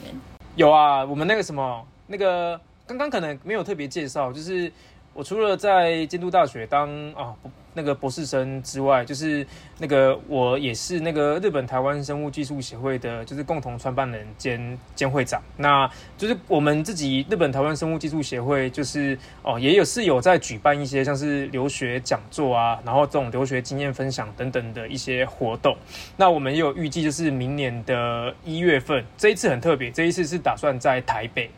[0.57, 4.71] 有啊，我们那个什么，那个刚刚可能没有特别介绍，就是
[5.15, 7.35] 我除了在京都大学当啊。
[7.79, 9.47] 那个博士生之外，就是
[9.79, 15.41] 那个我也是那个日本台湾生物技术协会的，就是共同创办人兼兼会长。
[15.59, 25.77] 那就是我们自己日本台湾生物技术协会，就是哦，也有是有在举办一些像是留学讲座啊，然后这种留学经验分享等等的一些活动。
[26.17, 31.49] 那我们也有预计，就是明年的一月份，这一次很特别，这一次是打算在台北。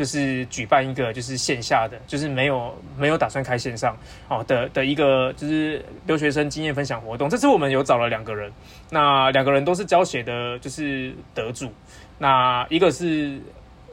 [0.00, 3.94] 就是举办一个就是线下的，就是没有没有打算开线上
[4.28, 7.28] 哦的的一个就是留学生经验分享活动。
[7.28, 8.50] 这次我们有找了两个人，
[8.88, 11.70] 那两个人都是教学的，就是得主。
[12.16, 13.38] 那一个是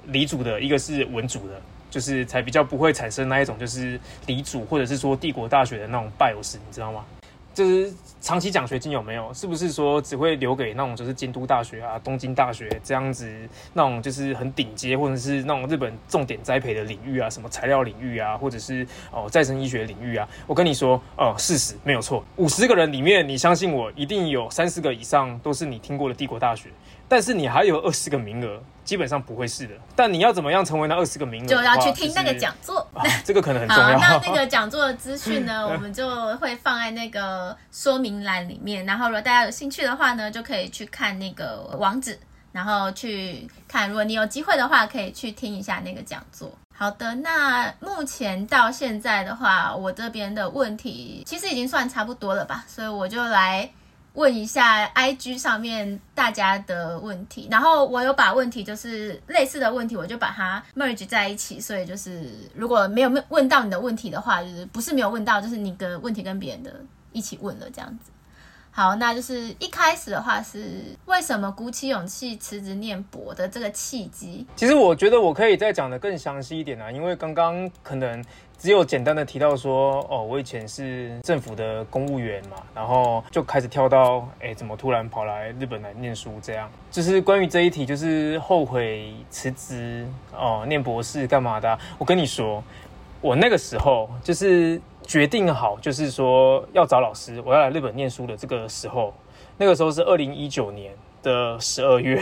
[0.06, 7.04] 理组的，一个是文组的，就是才比较不会产生那一种就是理组或者是说帝国大学的那种 bias，你知道吗？
[7.54, 9.34] 就是长期奖学金有没有？
[9.34, 13.32] 是不是说只会留给那种就是京都大学啊、东京大学这样子
[13.74, 20.28] 那种就是很顶尖或者是那种日本重点栽培的领域啊，什么材料领域啊，或者是哦再生医学领域啊？
[20.46, 26.70] 我跟你说，哦，事实没有错，五十个人里面，你相信我，一定有三四个以上都是你听过的帝国大学。
[27.08, 29.74] 但是你还有二十个名额，基本上不会是的。
[29.96, 31.48] 但你要怎么样成为那二十个名额？
[31.48, 32.88] 就要去听那个讲座。
[32.96, 33.98] 就是啊，这个可能很 重要。
[33.98, 38.86] 好，那那个讲座的资讯呢， 我们就会放在那个说明栏里面。
[38.86, 42.20] 然后如果大家有兴趣的话呢，就可以去看那个网址。
[42.54, 46.52] 然后去看，如果你有机会的话，可以去听一下那个讲座。
[46.76, 53.70] 好的，那目前到现在的话，我这边的问题其实已经算差不多了吧，所以我就来
[54.18, 66.74] 问一下 IG 上面大家的问题，然后我有把问题就是类似的问题，我就把它 merge 在一起，所以就是如果没有问到你的问题的话，就是不是没有问到，就是你的问题跟别人的
[67.12, 68.10] 一起问了这样子。
[68.78, 74.46] 好，那就是一开始的话是为什么鼓起勇气辞职念博的这个契机？
[74.56, 78.24] 其实我觉得我可以再讲得更详细一点啊，因为刚刚可能
[78.56, 86.34] 只有简单的提到说，哦，我以前是政府的公务员嘛，然后就开始跳到，哎，怎么突然跑来日本来念书？
[86.40, 91.80] 这样就是关于这一题，就是后悔辞职哦，念博士干嘛的？
[91.98, 92.64] 我跟你说，
[93.22, 94.80] 我那个时候就是。
[95.08, 99.14] 决定好，就是说要找老师，我要来日本念书的这个时候，
[99.58, 100.94] 那个时候是二零一九年
[101.24, 102.22] 的十二月，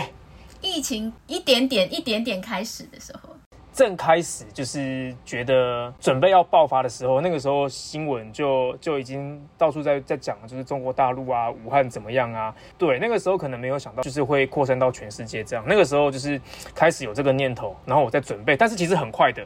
[0.62, 3.36] 疫情一点点一点点开始的时候，
[3.74, 12.54] 正开始就是觉得准备要爆发的时候，那个时候新闻就就已经到处在在讲，就是中国大陆啊，武汉怎么样啊？
[12.78, 15.66] 对，那个时候可能没有想到，就是会扩散到全世界这样。
[15.68, 16.40] 那个时候就是
[16.76, 19.44] 开始有这个念头，然后我在准备，但是其实很快的。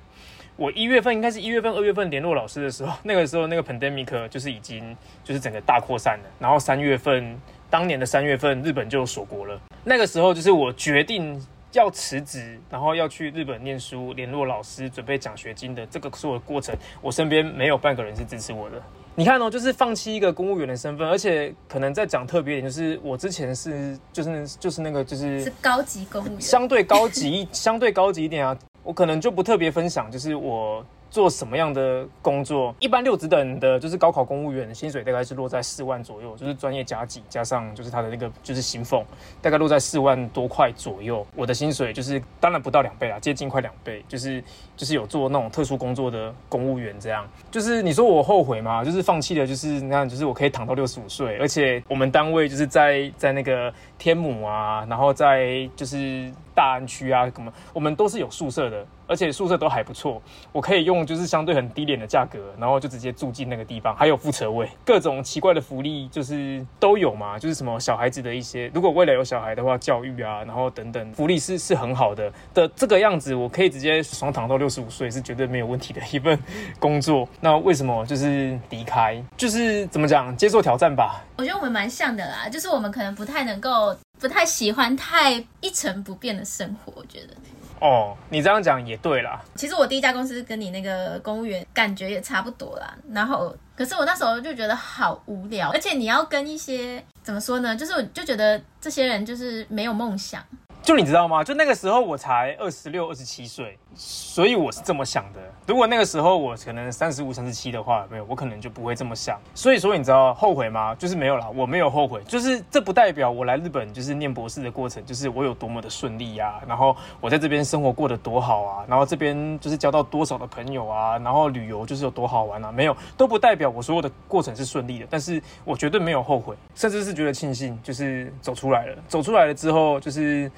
[0.60, 6.30] 我一月份应该是一月份、二月份联络老师的时候，那个时候那个 pandemic 就是已经就是整个大扩散了。
[6.38, 9.58] 然后三月份，当年的三月份，日本就锁国了。
[9.86, 11.42] 那个时候就是我决定
[11.72, 18.76] 要辞职，然后要去日本念书，联络老师，准备奖学金的这个所有过程，我身边没有半个人是支持我的。
[19.16, 28.58] 你看哦，就是放弃一个公务员的身份，而且可能再讲特别一点，就是我之前是就是就是那个就是是高级公务员，相对高级相对高级一点啊。
[28.84, 32.74] 我可能就不特别分享，就是我做什么样的工作。
[32.80, 39.04] 一般六职等的，就是高考公务员的薪水大概是落在四万左右，就是专业加给加上就是他的那个就是薪俸，
[39.42, 41.26] 大概落在四万多块左右。
[41.36, 44.44] 我的薪水就是当然不到两倍啦，接近快两倍，就是
[44.78, 47.28] 就是有做那种特殊工作的公务员这样。
[47.52, 48.84] 就是你说我后悔吗？
[48.84, 56.32] 就是放弃了，就是那样，就是我可以躺到六十五岁，而且我们单位就是在在那个天母啊，然后在就是。
[56.60, 60.22] 大安区啊，什么我们都是有宿舍的，而且宿舍都还不错。
[60.52, 67.40] 我可以用就是相对很低廉的价格，然后就直接住进那个地方，还有副车位，各种奇怪的福利就是都有嘛。
[67.40, 76.38] 就是什么小孩子的一些，如果未来有小孩的话，教育啊，然后等等福利是是很好的的这个样子，我可以直接爽躺到六十五岁是绝对没有问题的一份
[76.78, 77.26] 工作。
[77.40, 79.24] 那为什么就是离开？
[79.38, 81.24] 就是怎么讲，接受挑战吧。
[81.38, 83.96] 我觉得我们蛮像的啦，就是我们可能不太能够。
[84.20, 87.34] 不太喜欢太一成不变的生活，我觉得。
[87.82, 89.42] 哦，你这样讲也对啦。
[89.56, 92.94] 其实我第一家公司跟你那个公务员感觉也差不多啦。
[93.12, 97.74] 然后，可是我那时候就觉得好无聊，而且你要跟一些怎么说呢？
[97.74, 100.44] 就是我就觉得这些人就是没有梦想。
[100.82, 101.44] 就你知道吗？
[101.44, 105.40] 就那个时候我才二十六、二十七岁，所以我是这么想的。
[105.68, 109.40] 如果那个时候我可能三十五、三十七的话，没有，我可能就不会这么想。
[109.54, 110.96] 所以说，你知道后悔吗？
[110.96, 112.24] 就是没有啦，我没有后悔。
[112.24, 125.06] 就是这不代表我来日本就是念博士的过程，就是我有多么的顺利呀、然后我在这边生活过得多好啊，然后这边就是交到多少的朋友啊，然后旅游就是有多好玩啊，没有，都不代表我所有的过程是顺利的。
[125.08, 128.96] 但是我绝对没有后悔，甚至是觉得庆幸，就是走出来了。
[129.08, 130.50] 走出来了之后，就是。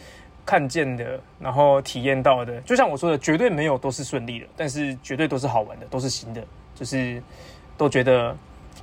[0.46, 6.44] 看见的，然后体验到的，就像我说的，绝对没有都是顺利的，但是绝对都是好玩的，都是新的，
[6.76, 7.22] 就是
[7.78, 8.36] 都觉得，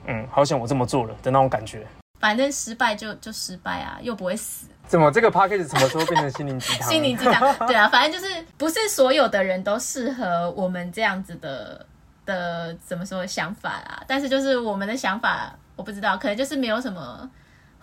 [0.07, 1.87] 嗯，好想我这么做了的那种感觉。
[2.21, 4.66] 反正失败就就失败啊，又不会死。
[4.87, 6.88] 怎么这个 podcast 什么时候变成心灵鸡汤？
[6.88, 11.85] 心灵鸡汤， 对啊，反正就是不是所有的人都适合我们这样子的
[12.25, 14.03] 的怎么说的想法啊。
[14.07, 17.31] 但是就是我们的想法，我不知道，可能就是没有什么。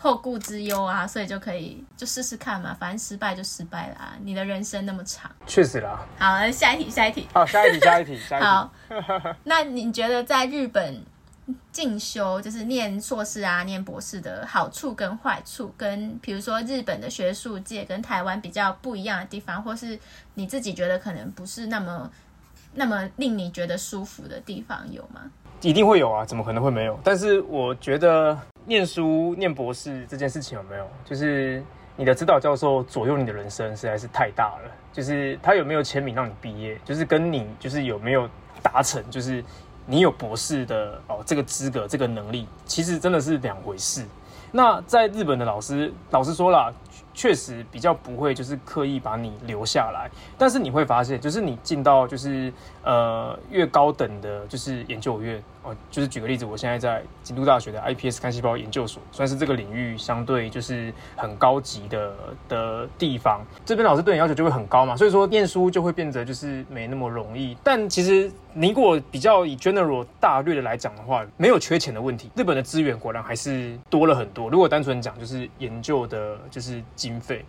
[0.06, 4.14] 后顾之忧啊，所以就可以就试试看嘛，反正失败就失败啦。
[4.22, 6.06] 你的人生那么长，确实啦。
[6.20, 7.28] 好，下一题，下一题。
[7.34, 8.46] 好，下一题，下一题， 下一题。
[8.46, 8.72] 好，
[9.46, 11.02] 那你觉得在日本
[11.72, 19.98] 进修，就是念硕士啊、念博士的好处跟坏处，跟比如说日本的学术界跟台湾比较不一样的地方，或是
[20.36, 22.12] 你自己觉得可能不是那么
[22.76, 25.22] 那么令你觉得舒服的地方有吗？
[25.62, 27.00] 一定会有啊，怎么可能会没有？
[27.04, 28.40] 但是我觉得。
[28.66, 30.88] 念书念博士这件事情有没有？
[31.04, 31.64] 就是
[31.96, 34.72] 你的指导教授左右你的人生实在是太大了。
[34.92, 38.30] 就是他有没有签名让你毕业，就是跟你就是有没有
[38.64, 39.44] 达成，就是
[39.86, 44.06] 你有博士的哦这个资格这个能力，其实真的是两回事。
[44.54, 46.74] 那在日本的老师，老师说了，
[47.16, 52.52] 确实比较不会就是刻意把你留下来，但是你会发现，就是你进到就是
[52.84, 62.14] 呃越高等的，就是研究院哦，就是举个例子，我现在在京都大学的 iPS 干细胞研究所，算是这个领域相对就是很高级的
[62.50, 67.58] 的地方，这边老师对你要求就会很高嘛，所以说念书就会变得就是没那么容易。
[67.64, 74.50] 但其实你如果比较以 general 大略的来讲的话，没有缺钱的问题，日本的资源果然还是多了很多。
[74.50, 76.84] 如果单纯讲就是研究的，就是。
[77.06, 77.46] 经费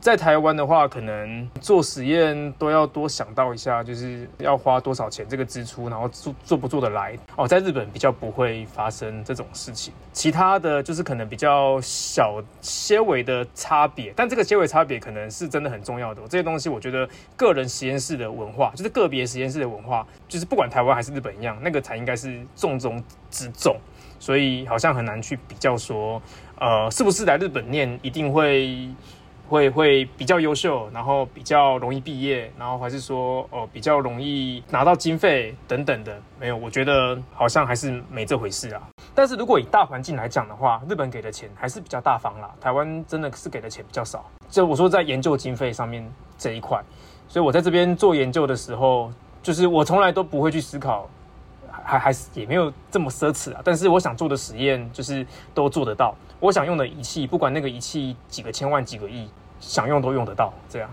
[0.00, 7.46] 在台湾的话，可能做实验都要多想到一下，就是要花多少钱这个支出，然后做做不做得来哦。
[7.46, 16.22] 在日本比较不会发生这种事情，其他的就是可能比较小些微的差别，但这个些微差别可能是真的很重要的。
[16.28, 17.06] 这些东西我觉得
[17.36, 23.76] 个人实验室的文化，就是个别实验室的文化，就是不管台湾还是日本一样，那个才应该是重中之重。
[24.18, 26.20] 所以好像很难去比较说，
[26.60, 28.86] 呃，是不是来日本念一定会
[29.48, 36.20] 会会比较优秀，然后比较容易毕业，然后还是说哦、呃、比较容易拿到经费等等的？
[36.38, 38.82] 没有，我觉得好像还是没这回事啊。
[39.14, 44.24] 但是如果以大环境来讲的话，日本给的钱还是比较大方啦，台湾真的是给的钱比较少。
[44.50, 46.06] 就我说在研究经费上面
[46.36, 46.78] 这一块，
[47.26, 49.10] 所以我在这边做研究的时候，
[49.42, 51.08] 就是我从来都不会去思考。
[51.82, 56.14] 还还是也没有这么奢侈啊，但是我想做的实验就是都做得到。
[56.38, 59.28] 我想用的仪器，不管那个仪器几个千万、几个亿，
[59.60, 60.52] 想用都用得到。
[60.68, 60.88] 这样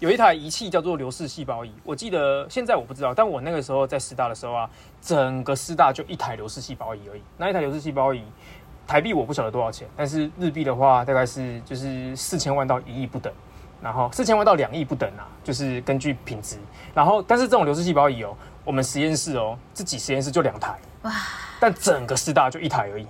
[0.00, 4.70] 有一台仪器叫做流式细胞仪，我记得现在我不知道，但我那个时候在师大的时候啊，
[5.00, 7.22] 整个师大就一台流式细胞仪而已。
[7.36, 8.22] 那一台流式细胞仪，
[8.86, 13.32] 台币我不晓得多少钱，但是日币的话大概是就是四千万到一亿不等。
[13.82, 16.56] 然后四千万到两亿不等啊，就是根据品质。
[16.94, 18.34] 然后但是这种流式细胞仪哦。
[18.66, 20.76] 我们实验室哦，自己实验室就两台。
[21.02, 21.12] 哇，
[21.60, 23.06] 但整个师大就一台而已。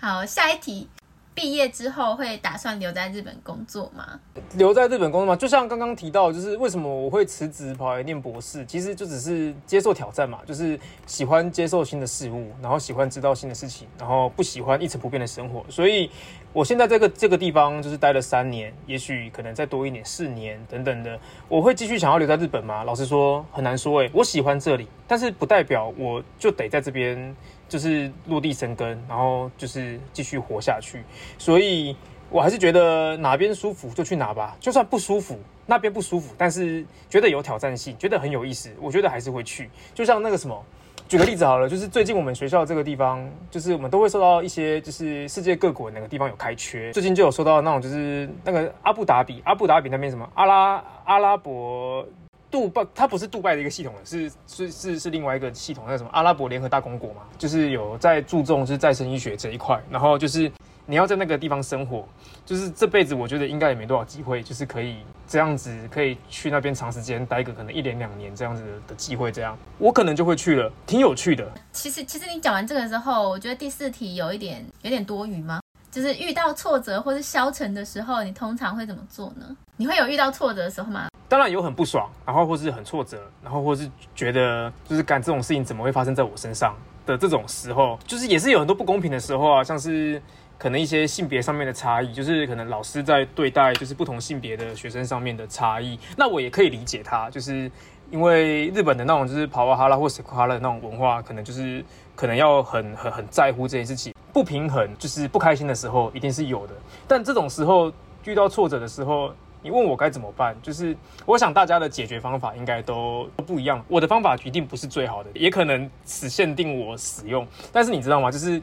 [0.00, 0.90] 好，下一题，
[1.38, 4.18] 毕业之后会打算留在日本工作吗？
[4.54, 5.36] 留在日本工作吗？
[5.36, 16.10] 就像刚刚提到，就是为什么我会辞职跑来念博士，其实就只是接受挑战嘛，就是喜欢接受新的事物，然后喜欢知道新的事情，然后不喜欢一成不变的生活，所以。
[16.54, 21.16] 我现在这个这个地方就是待了三年，也许可能再多一年，四年等等的，
[21.46, 22.82] 我会继续想要留在日本吗？
[22.84, 27.36] 老实说很难说诶，我喜欢这里，但是不代表我就得在这边
[27.68, 31.04] 就是落地生根，然后就是继续活下去。
[31.38, 31.96] 所以
[32.30, 39.70] 我还是觉得哪边舒服就去哪吧，就算不舒服，那边不舒服，但是觉得有挑战性，觉得很有意思，我觉得还是会去。
[39.94, 40.64] 就像那个什么。
[41.06, 52.06] 举个例子好了，就是最近我们学校这个地方，就是我们都会收到一些，就是世界各国哪个地方有开缺，最近就有收到那种，就是那个阿布达比，阿布达比那边什么阿拉阿拉伯
[52.50, 60.50] 杜拜，它不是杜拜的一个系统，是是是是另外一个系统，那什么阿拉伯联合大公国嘛，就是有在注重是再生医学这一块，然后就是。
[60.90, 62.08] 你要在那个地方生活，
[62.46, 64.96] 就是这辈子我觉得应该也没多少机会，就是可以
[65.26, 71.46] 这样子可以去那边长时间待个可能一年两年这样子的机会，这样我可能就会去了，挺有趣的。
[71.72, 75.60] 其实其实你讲完这个之后，我觉得第四题有一点有点多余吗？
[75.90, 79.54] 就是遇到挫折或是消沉的时候，你通常会怎么做呢？
[79.80, 81.06] 你会有遇到挫折的时候吗？
[81.28, 86.74] 当然有很不爽，然后或是很挫折，然后或是觉得就是干这种事情怎么会发生在我身上
[87.06, 90.20] 的这种时候，就是也是有很多不公平的时候啊，像是。
[90.60, 97.70] 可能一些性别上面的差异，就是可能老师在对待就是不同性别的学生上面的差异，那我也可以理解他，就是
[98.10, 101.84] 因为日本的那种就是帕瓦哈拉或塞库哈拉的那种文化，可能就是
[102.16, 106.74] 可能要很很很在乎这件事情，不平衡就是不开心的时候一定是有的，
[107.06, 107.92] 但这种时候
[108.24, 109.32] 遇到挫折的时候，
[109.62, 110.96] 你问我该怎么办，就是
[111.26, 118.30] 我想大家的解决方法应该都不一样，我的方法一定不是最好的，也可能只限定我使用，但是你知道吗？
[118.30, 118.60] 就是。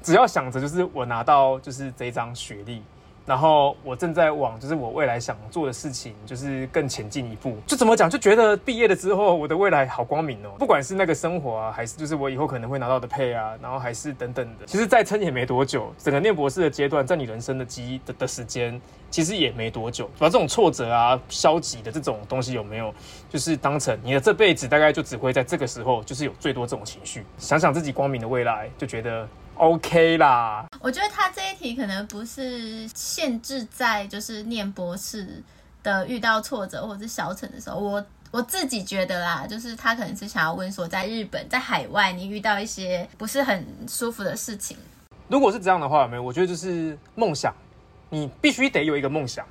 [0.00, 2.80] 只要想着就是我拿到就是这张学历，
[3.28, 22.94] 然后我正在往就是我未来想做的事情就是更前进一步，就怎么讲就觉得毕业了之后我的未来好光明哦，不管是那个生活啊，还是就是我以后可能会拿到的配啊，然后还是等等的，其实再撑也没多久，整个念博士的阶段在你人生的记忆的的时间其实也没多久，把这种挫折啊、消极的这种东西有没有，
[23.28, 29.28] 就是当成你的这辈子大概就只会在这个时候就是有最多这种情绪，想想自己光明的未来，就觉得。
[29.58, 35.42] OK 啦，我觉得他这一题可能不是限制在就是念博士
[35.82, 44.76] 的遇到挫折或者是消沉的时候，我我自己觉得啦，就是他可能是想要问说，在日本在海外你遇到一些不是很舒服的事情。
[45.26, 46.22] 如果是这样的话，有没有？
[46.22, 47.52] 我觉得就是梦想，
[48.10, 49.44] 你必须得有一个梦想，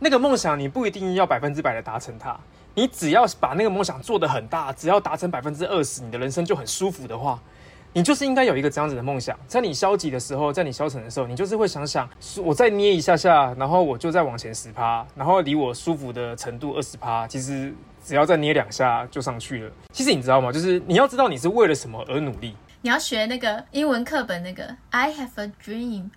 [0.00, 2.36] 那个梦想你不一定要百分之百的达成它，
[2.74, 7.40] 你只要把那个梦想做得很大，只要达成百分之二十，你的人生就很舒服的话。
[7.92, 12.08] 你就是应该有一个这样子的梦想，在你消极的时候，在你消沉的时候，你就是会想想，
[12.44, 17.74] 我再捏一下下，然后我就再往前十趴，然后离我舒服的程度二十趴，其实
[18.04, 19.72] 只要再捏两下就上去了。
[19.92, 20.52] 其实你知道吗？
[20.52, 22.54] 就是你要知道你是为了什么而努力。
[22.82, 26.10] 你要学那个英文课本那个 I have a dream。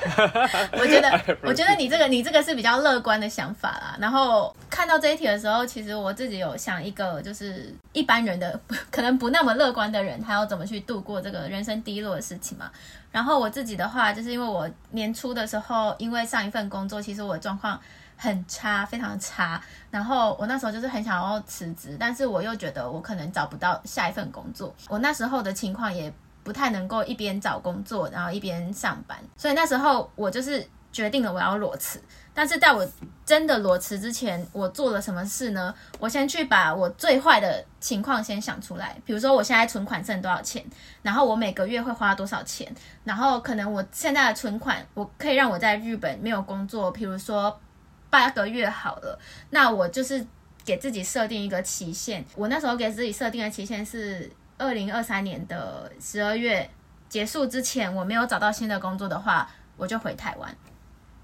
[0.72, 3.96] 我觉得，我觉得你这个，你这个是比较乐观的想法啦。
[4.00, 8.58] 然后看到这一题的时候，其实我自己有想一个，就是一般人的
[8.90, 12.70] 可能不那么乐观的人，他要怎么去度过这个人生低落的事情嘛。
[13.12, 17.78] 然后我自己的话，就是因为我年初的时候，因为上一份工作，其实我的状况
[18.16, 19.60] 很差，非常差。
[19.90, 24.74] 然后我那时候就是很想要辞职，但是我又觉得我可能找不到下一份工作。
[24.88, 26.12] 我那时候的情况也。
[26.42, 32.00] 不太能够一边找工作，然后一边上班，所以那时候我就是决定了我要裸辞。
[32.32, 32.88] 但是在我
[33.26, 35.74] 真的裸辞之前，我做了什么事呢？
[35.98, 40.64] 我先去把我最坏的情况先想出来，比如说我现在存款剩多少钱，
[41.02, 42.72] 然后我每个月会花多少钱，
[43.04, 47.60] 然后可能我现在的存款我可以让我在日本没有工作，比如说
[48.08, 49.18] 八个月好了，
[49.50, 50.24] 那我就是
[50.64, 52.24] 给自己设定一个期限。
[52.36, 54.30] 我那时候给自己设定的期限是。
[54.60, 56.68] 二零二三年的十二月
[57.08, 60.54] 结束之前，我没有找到新的工作的话，我就回台湾。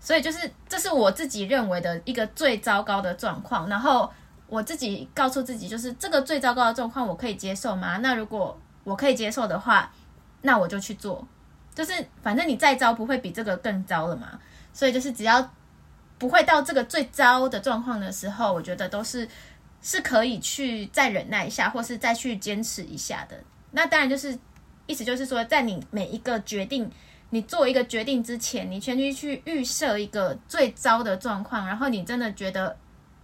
[0.01, 3.69] 所以就是这是我自己认为的一个最糟糕的状况。
[3.69, 4.11] 然后
[4.47, 7.99] 我自己告诉自己，就是这个最糟糕的状况我可以接受吗？
[7.99, 9.93] 那如果我可以接受的话，
[10.41, 11.27] 那我就去做。
[11.75, 14.41] 就是反正你再糟不会比这个更糟了嘛。
[14.73, 15.51] 所以就是只要
[16.17, 19.29] 不会到这个最糟的状况的时候，我觉得都是。
[19.87, 23.41] 是可以去再忍耐一下，或是再去坚持一下的。
[23.71, 24.37] 那当然就是
[24.87, 26.91] 意思就是说，在你每一个决定，
[27.31, 32.77] 你做一个决定之前，你先去去预设一个最糟的状况，然后你真的觉得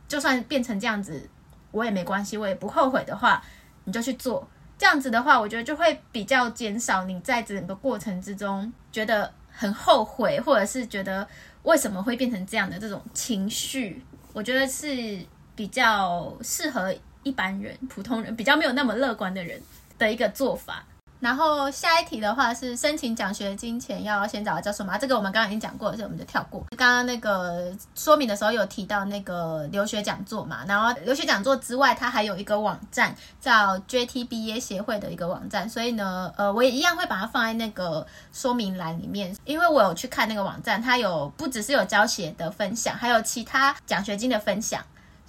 [0.06, 1.28] 就算变成这样子，
[1.72, 3.42] 我也没关系，我也不后悔的话，
[3.82, 4.48] 你就去做。
[4.78, 11.26] 这样子的话，我觉得就会比较减少你在整个过程之中觉得很后悔，或者是觉得
[11.64, 14.00] 为什么会变成这样的这种情绪。
[14.32, 15.18] 我觉得是。
[15.54, 19.60] 比较适合一般人、普通人，比较没有那么乐观的人
[19.98, 20.84] 的一个做法。
[21.20, 24.98] 然后下一题的话是申请奖学金前要先找教授吗？
[24.98, 26.66] 这个我们刚刚已经讲过了，所以我们就跳过。
[26.70, 44.82] 刚刚那个说明的时候有提到那个留学讲座嘛，然后留学讲座之外，它还有一个网站叫 JTBA 协会的一个网站，所以呢，呃，我也一样会把它放在那个说明栏里面，因为我有去看那个网站，它有不只是有教学的分享，还有其他奖学金的分享。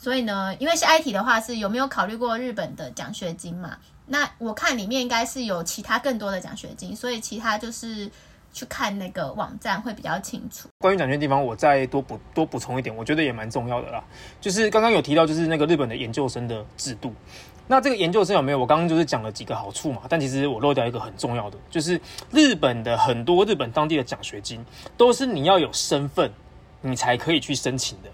[0.04, 3.78] 所以呢，因为是 IT 的话是有没有考虑过日本的奖学金嘛？
[4.08, 8.12] 那我看里面应该是有其他更多的奖学金，所以其他就是
[8.52, 10.68] 去看那个网站会比较清楚。
[10.80, 14.04] 关于奖学金地方，我再多补多补充一点，我觉得也蛮重要的啦。
[14.42, 17.14] 就是刚刚有提到，就是那个日本的研究生的制度。
[17.66, 18.60] 那这个研究生有没有？
[18.60, 21.98] 我刚刚就是讲了几个好处嘛，但其实我漏掉一个很重要的，就是
[22.30, 24.66] 日本的很多日本当地的奖学金
[24.98, 26.30] 都是你要有身份，
[26.82, 28.10] 你才可以去申请的。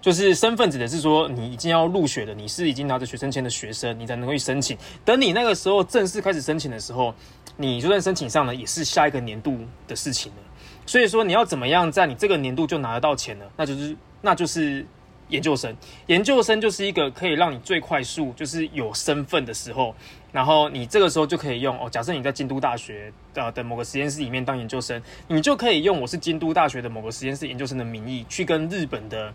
[0.00, 4.76] 就是身份指的是说，你已经要入学了，你是已经拿着学生签的学生，你才能够去申请。
[5.04, 7.14] 等你那个时候正式开始申请的时候，
[7.58, 10.38] 你就算申请上了，也是下一个年度的事情了。
[10.86, 13.44] 所以说，你要怎么样在你这个年度就拿得到钱呢？
[13.56, 14.86] 那就是那就是
[15.28, 15.76] 研究生。
[16.06, 19.94] 研究生就是一个可以让你最快速，就是有身份的时候，
[20.32, 21.90] 然后你这个时候就可以用哦。
[21.90, 29.30] 假设你在京都大学的的某个实验室里面当研究生，你就可以用我是京都大学的某个实验室研究生的名义去跟日本的。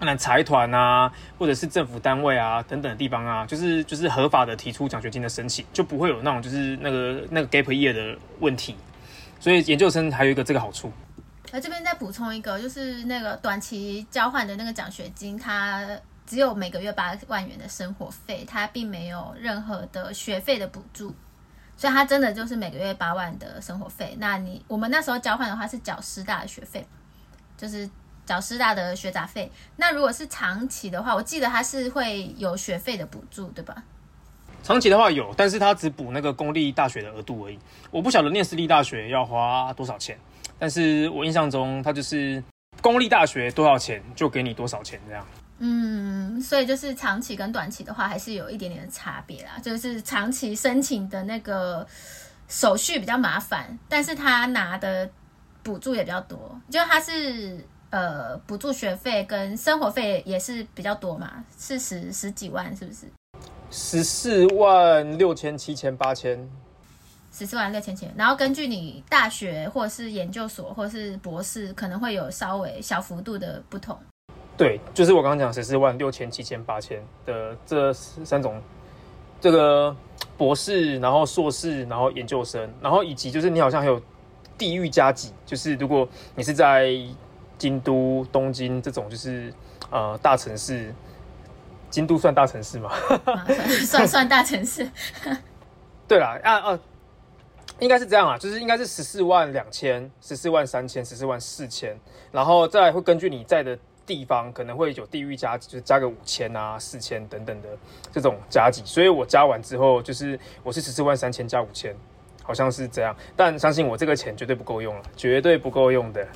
[0.00, 8.76] 那财团啊，或者是政府单位啊等等的地方啊，就是就是合法的提出奖学金的申请，就不会有那种就是那个那个 gap year 的问题。
[9.40, 10.92] 所以研究生还有一个这个好处。
[11.50, 15.84] 那这边再补充一个，就是那个短期交换的那个奖学金，它
[16.24, 21.12] 只有每个月八万元的生活费，它并没有任何的学费的补助，
[21.76, 24.16] 所以它真的就是每个月八万的生活费。
[24.20, 26.86] 那你我们那时候交换的话是缴师大的学费，
[27.56, 27.90] 就是。
[28.28, 33.82] 缴师大的学杂费，那如果是长期的话，我记得他是会有学费的补助，对吧？
[34.62, 37.58] 长期的话有，但是他只补那个公立大学的额度而已。
[37.90, 40.18] 我不晓得念私立大学要花多少钱，
[40.58, 42.42] 但是我印象中他就是
[42.82, 45.26] 公立大学多少钱就给你多少钱这样。
[45.60, 49.52] 嗯，所以就是长期跟短期的话还是有一点点的差别啦。
[49.62, 51.86] 就是长期申请的那个
[52.46, 55.08] 手续比较麻烦，但是他拿的
[55.62, 57.64] 补助也比较多，就他是。
[57.90, 63.06] 呃，补助学费跟生活费也是比较多嘛，是十十几万，是不是？
[63.70, 66.38] 十四万六千七千八千，
[67.32, 73.98] 十四万六千七千，然后根据你大学或者是研究所或者是博士，可能会有稍微小幅度的不同。
[74.56, 78.60] 对，就是我刚刚讲十四万六千七千八千的这三种，
[79.40, 79.96] 这个
[80.36, 84.02] 博士，然后硕士，然后研究生，然后以及就是你好像还有
[84.58, 86.92] 地域加级，就是如果你是在
[87.58, 89.52] 京都、东京这种就是
[89.90, 90.94] 呃大城市，
[91.90, 92.90] 京都算大城市吗？
[93.24, 94.88] 啊、算 算算大城市。
[96.08, 96.78] 对啦，啊啊，
[97.80, 101.94] 应该是这样啊，就是应该是十四万两千、十四万三千、十四万四千，
[102.32, 107.68] 然后再会根据你在的地方可能会有地域加，就是加个五千啊、四千等等的
[108.10, 111.94] 这种加级，所以我加完之后就是我是十四万三千加五千，
[112.42, 116.26] 好像是这样，但相信我这个钱绝对不够用了，绝对不够用的。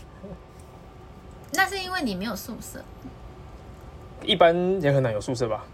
[1.52, 2.82] 那是因为你没有宿舍，
[4.22, 5.64] 一般也很难有宿舍吧？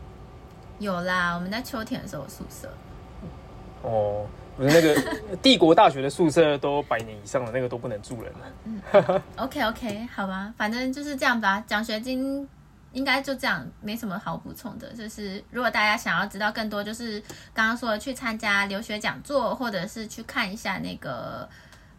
[0.79, 2.68] 有啦，我们在秋天的时候有宿舍。
[3.83, 4.26] 哦，
[4.57, 8.39] 不是那个 帝国大学的宿舍都百年以上的那个都不能住人了。
[8.64, 11.62] 嗯，OK OK，好吧，反正就是这样吧。
[11.66, 12.49] 奖学金
[12.93, 14.93] 应该就这样，没什么好补充的。
[14.95, 17.20] 就是如果大家想要知道更多，就是
[17.55, 21.49] 刚刚说的去参加留学讲座，或者是去看一下那个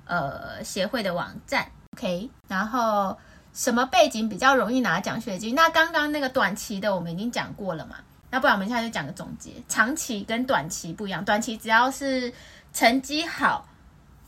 [0.05, 1.65] 呃协会的网站。
[1.97, 3.17] OK，然后
[3.53, 5.55] 什么背景比较容易拿奖学金？
[5.55, 7.97] 那刚刚那个短期的我们已经讲过了嘛？
[8.31, 11.25] 那不然我们现在就讲个总结，长期跟短期不一样。
[11.25, 12.31] 短期只要是
[12.71, 13.67] 成绩好，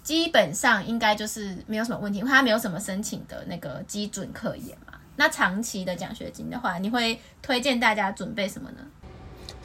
[0.02, 4.94] 基本上应该就是没有什么问题，因为它没有什么申请的那个基准可言嘛。
[5.16, 8.78] 那长期的奖学金的话，你会推荐大家准备什么呢？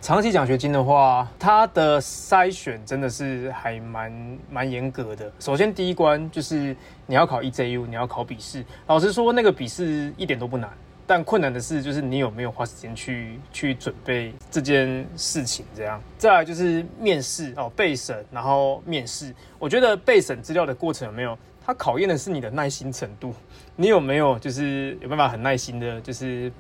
[0.07, 5.33] 长期奖学金的话，它的筛选真的是还蛮蛮严格的。
[5.41, 6.77] 首先第一关就是
[7.07, 8.65] 你要考 EJU，你要考笔试。
[8.87, 10.71] 老实说，那个笔试一点都不难。
[11.09, 15.67] 但困难的是，就是你有没有花时间去去准备这件事情？
[15.75, 19.35] 这样，再来就是面试哦，备审，然后面试。
[19.59, 21.37] 我觉得备审资料的过程有没有？
[21.67, 23.35] 它考验的是你的耐心程度。
[23.75, 26.53] 你有没有就是有办法很耐心的，就是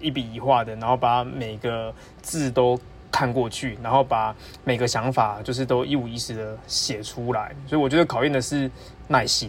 [0.00, 2.80] 一笔一画的，然后把每个字都
[3.14, 4.34] 看过去，然后把
[4.64, 7.54] 每个想法就是都一五一十的写出来。
[7.68, 8.68] 所以我觉得考验的是
[9.06, 9.48] 耐心。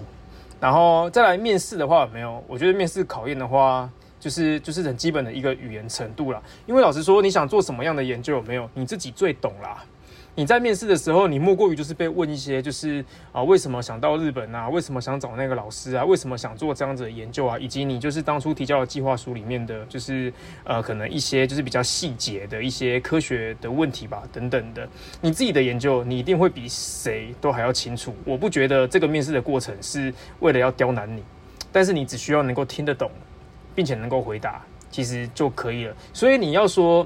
[0.60, 2.44] 然后再来面试的话，有没有？
[2.48, 3.90] 我觉得面试考验的话。
[4.18, 8.68] 就是就是很基本的一个语言程度啦，因为老实说，你想做什么样的研究有没有？
[8.74, 9.84] 你自己最懂啦。
[10.36, 14.70] 你在面试的时候，你莫过于就是被问一些，就是啊，为什么想到日本啊？
[14.70, 16.04] 为什么想找那个老师啊？
[16.06, 17.58] 为什么想做这样子的研究啊？
[17.58, 20.32] 以及你就是当初提交的计划书里面的，就是
[20.64, 24.88] 呃，可能一些就是比较细节的一些科学的问题吧，等等的。
[25.22, 28.16] 你自己的研究，你一定会比谁都还要清楚。
[28.26, 31.24] 我不觉得这个面试的过程是为了要刁难你，
[31.72, 33.10] 但是你只需要能够听得懂。
[33.76, 35.94] 并且能够回答，其实就可以了。
[36.14, 37.06] 所以你要说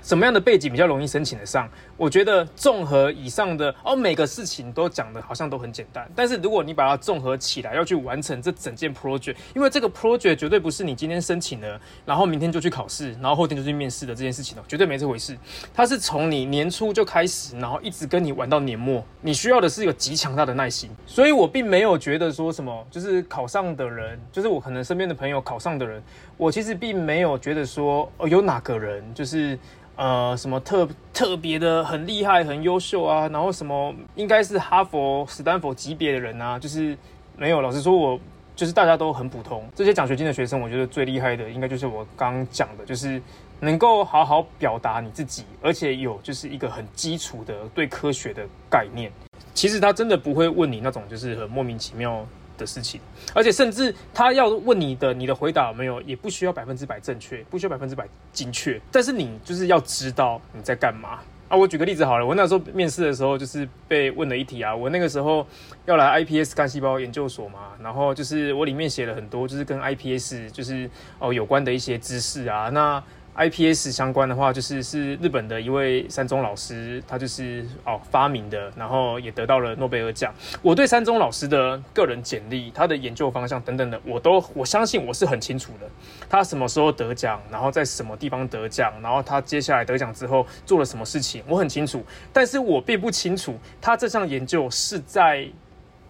[0.00, 1.68] 什么样的背景比较容易申请得上？
[1.98, 6.08] 我觉得综合以上的哦，每个事情都讲的好像都很简单。
[6.14, 15.36] 但是如果你把它综合起来，要去完成这整件 project，因为这个 project 绝对不是你今天申请了，然后明天就去考试，然后后天就去面试的这件事情哦，绝对没这回事。
[15.74, 19.04] 它是从你年初就开始，然后一直跟你玩到年末。
[19.20, 20.88] 你需要的是有极强大的耐心。
[21.04, 26.00] 所以我并没有觉得说什么，就是考上的人，就是我可能身边的朋友考上的人，
[26.36, 29.58] 我其实并没有觉得说哦，有哪个人就是。
[30.00, 30.88] 呃，什么特
[31.18, 33.28] 特别的很厉害、很优秀啊？
[33.30, 36.56] 然后什么应该是哈佛、斯坦福级别的人啊？
[36.56, 36.96] 就是
[37.36, 37.60] 没有。
[37.60, 38.20] 老实说，我
[38.54, 39.68] 就是大家都很普通。
[39.74, 43.20] 这些奖学金的学生，我觉得最厉害的应该就是我刚讲的，就是
[43.58, 49.10] 能够好好表达你自己，而且有就是一个很基础的对科学的概念。
[49.54, 52.24] 其实他真的不会问你那种就是很莫名其妙
[52.58, 53.00] 的事情，
[53.32, 61.56] 而且甚至他要问你的，你的回答有没有，也不需要百分之百正确，不需要百分之百精确，但是你就是要知道你在干嘛啊！
[61.56, 65.46] 我举个例子好了，我那时候面试的时候就是被问了一题啊，我那个时候
[65.86, 73.02] 要来 iPS 干细胞研究所嘛，然后就是我里面写了很多就是跟 iPS 就是哦有关的一些知识啊，那。
[73.38, 80.34] iPS 相关的话，就是是日本的一位山中老师，他就是哦发明的，然后也得到了诺贝尔奖。
[80.60, 85.88] 我对山中老师的个人简历、他的研究方向等等的，我都我相信我是很清楚的。
[86.28, 92.04] 他什么时候得奖，然后在什么地方得奖，然后他接下来得奖之后做了什么事情，我很清楚。
[92.32, 95.46] 但是我并不清楚他这项研究是在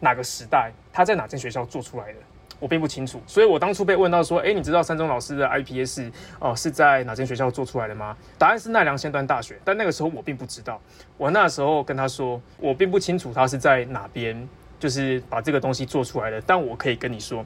[0.00, 2.18] 哪个时代，他在哪间学校做出来的。
[2.60, 10.80] 我并不清楚，所以我当初被问到说：“诶，你知道三中老师的 iPS 哦是在哪间学校做出来的吗？”答案是奈良先端大学，但那个时候我并不知道。
[11.16, 14.48] 我那时候跟他说，我并不清楚他是在哪边，
[14.78, 16.40] 就是把这个东西做出来的。
[16.40, 17.44] 但我可以跟你说，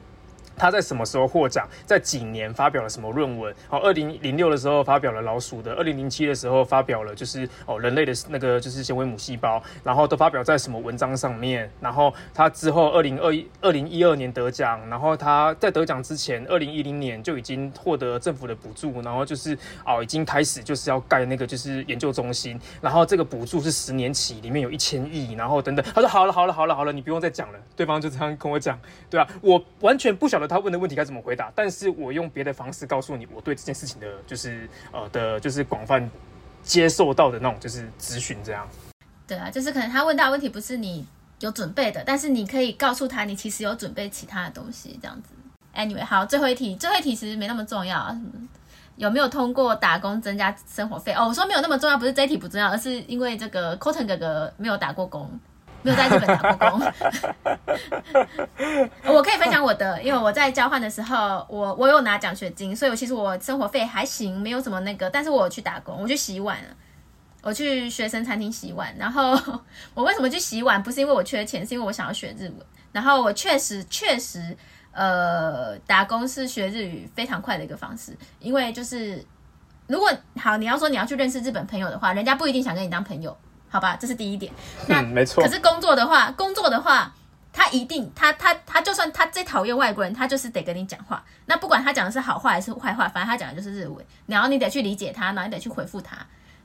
[0.55, 3.53] 他在什么时候获奖，在几年发表了什么论文。
[3.69, 11.69] 哦，二零零六的时候发表了老鼠的，二零零七的时候发表了就是哦人类的那个就是纤维母细胞，然后都发表在什么文章上面。
[11.79, 25.85] 然后他之后二零二一二零一二年得奖，然后他在得奖之前，二零一零年就已经获得政府的补助，然后就是哦已经开始就是要盖那个就是研究中心，然后这个补助是十年起，里面有一千亿，然后等等。
[25.93, 27.59] 他说好了好了好了好了，你不用再讲了。
[27.75, 28.79] 对方就这样跟我讲，
[29.09, 36.09] 对啊，我完全不晓得他问的问题该怎么回答，但是我用别的方式告诉你，我对这件事情的，就是呃的，就是广泛
[36.61, 38.67] 接受到的那种，就是咨询这样。
[39.27, 41.05] 对啊，就是可能他问到问题不是你
[41.39, 45.29] 有准备的，但是你可以告诉他，你其实有准备其他的东西，这样子。
[45.75, 48.21] Anyway，好，最后一题，最后一题其实没那么重要啊，
[48.95, 51.13] 有没有通过打工增加生活费？
[51.13, 55.39] 哦，我说没有那么重要，不是这题不重要，而是因为这个 Cotton 哥哥没有打过工。
[55.83, 56.81] 没有在日本打过工，
[59.13, 66.57] 我可以分享我的，因为我在交换的时候，我我有拿奖学金，所以我其实我生活费还行，没有什么那个，但是我去打工，我去洗碗，
[67.41, 69.37] 我去学生餐厅洗碗，然后
[69.93, 70.81] 我为什么去洗碗？
[70.81, 72.57] 不是因为我缺钱，是因为我想要学日文，
[72.93, 74.55] 然后我确实确实，
[74.93, 79.21] 呃，打工是学日语非常快的一个方式，因为就是
[79.87, 80.09] 如果
[80.39, 83.37] 好，你要说你要去认识日本朋友的话，人家不一定想跟你当朋友。
[83.73, 84.53] 好吧，这是第一点。
[84.87, 85.43] 那、嗯、没错。
[85.43, 87.11] 可是工作的话，工作的话，
[87.51, 91.25] 他一定，他他他就算他最讨厌外国人，他就是得跟你讲话。
[91.47, 94.05] 那不管他讲的是好话还是坏话，反正他讲的就是日文。
[94.27, 96.15] 然后你得去理解他，然后你得去回复他。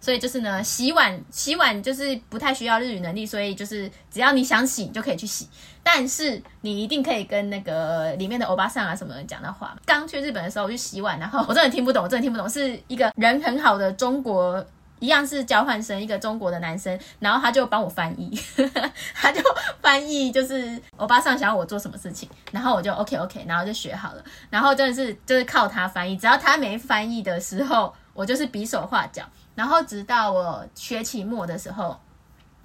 [0.00, 5.48] 所以就是呢，洗碗洗碗就是不太需要日语能力，所以就是只要你想洗，你就可以去洗。
[5.82, 9.74] 但是你一定可以跟那个里面的欧巴桑啊什么的讲的话。
[9.86, 14.62] 刚去日本的时候我去洗碗，然后我真的听不懂，我真的听不懂，是一个人很好的中国。
[15.00, 18.30] 一样是交换生，一个中国的男生，然后他就帮我翻译，
[19.14, 19.40] 他就
[19.80, 29.22] 翻译，就是欧巴桑想要我做什么事情，然后我就 OK OK，然后就学好了，然后真的是就是靠他翻译，只要他没翻译的时候，我就是比手画脚，
[29.54, 31.98] 然后直到我学期末的时候，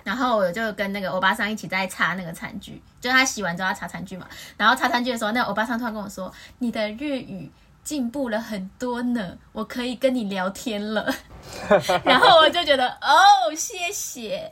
[0.03, 4.27] 然后我就跟那个欧巴桑一起在擦那个餐具，就是他洗完之后要擦餐具嘛，
[4.57, 7.51] 然后擦餐具的时候，那欧巴桑突然跟我说：“你的日语。”
[7.83, 11.13] 进步了很多呢，我可以跟你聊天了，
[12.05, 14.51] 然后我就觉得哦，谢谢。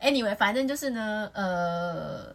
[0.00, 2.32] Anyway，反正就是呢，呃，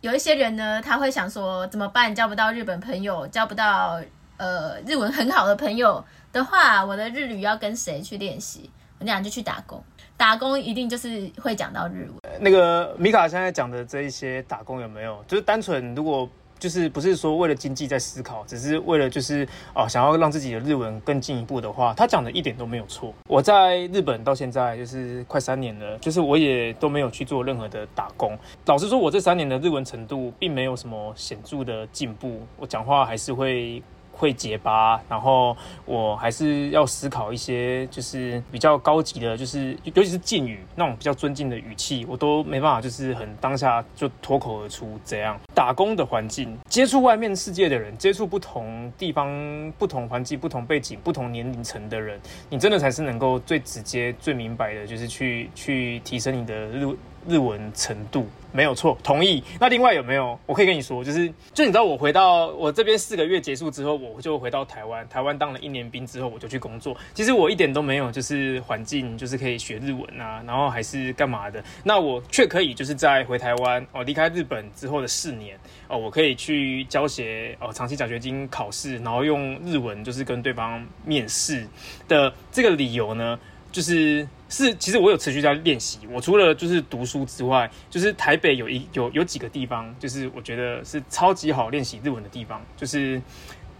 [0.00, 2.14] 有一些人呢，他会想说怎么办？
[2.14, 4.00] 交不到日本朋友，交不到
[4.36, 8.70] 呃日文很好的朋友的话，我的日语要跟谁去练习？
[9.00, 9.82] 我讲就去打工，
[10.16, 12.40] 打工一定就是会讲到日文。
[12.40, 15.24] 那个米卡现在讲的这一些打工有没有？
[15.26, 16.28] 就是单纯如果。
[16.62, 19.44] 就是不是说为了经济在思考，只是为了就是
[19.74, 23.12] 啊想要让自己的日文更进一步的话，他讲的一点都没有错。
[23.26, 28.38] 我在日本到现在就是快三年了，就是我也都没有去做任何的打工。
[28.66, 33.82] 老实说，我这三年的日文程度并没有什么显著的进步，我讲话还是会。
[34.22, 44.96] 会结巴，然后我还是要思考一些，就是比较高级的，就是尤其是敬语那种比较尊敬的语气，我都没办法，就是很当下就脱口而出。
[45.04, 56.86] 这样打工的环境，接触外面世界的人，接触不同地方、不同环境、不同背景、不同年龄层的人，你真的才是能够最直接、最明白的，就是去去提升你的日
[57.26, 58.28] 日文程度。
[58.52, 59.42] 没有错，同意。
[59.58, 60.38] 那另外有没有？
[60.46, 65.08] 我可以跟你说，就是就你知道，我回到我这边四个月结束之后，我就回到台湾。
[65.08, 66.96] 台湾当了一年兵之后，我就去工作。
[67.14, 71.62] 其实我一点都没有，就是环境，就是可以学日文啊，然后还是干嘛的。
[71.82, 81.66] 那我却可以，就是在回台湾哦，离开日本之后的四年哦，我可以去教学哦，长期奖学金考试，然后用日文就是跟对方面试
[82.06, 83.38] 的这个理由呢，
[83.72, 84.28] 就是。
[84.54, 86.00] 是，其实我有持续在练习。
[86.10, 92.60] 我除了就是读书之外，就是台北有一有有几个地方，就是我觉得是超级好练习日文的地方。
[92.76, 93.18] 就是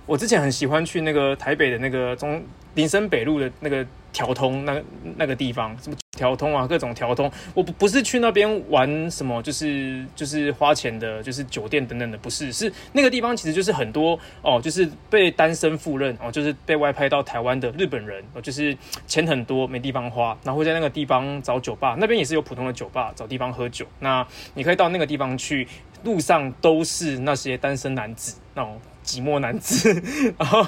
[0.06, 2.42] 我之前很喜欢去那个台北的那个中
[2.74, 4.82] 林森北路的那个条通那
[5.18, 5.96] 那个地方，什么？
[6.14, 23.86] 调通啊，各种调通，我不不是去那边玩什么，就是就是花钱的，就是酒店等等的，不是，是那个地方其实就是很多哦，就是被单身赴任哦，就是被外派到台湾的日本人哦，就是钱很多没地方花，然后会在那个地方找酒吧，那边也是有普通的酒吧，找地方喝酒。
[24.00, 25.66] 那你可以到那个地方去，
[26.04, 28.76] 路上都是那些单身男子哦。
[29.04, 29.90] 寂寞男子，
[30.38, 30.66] 然后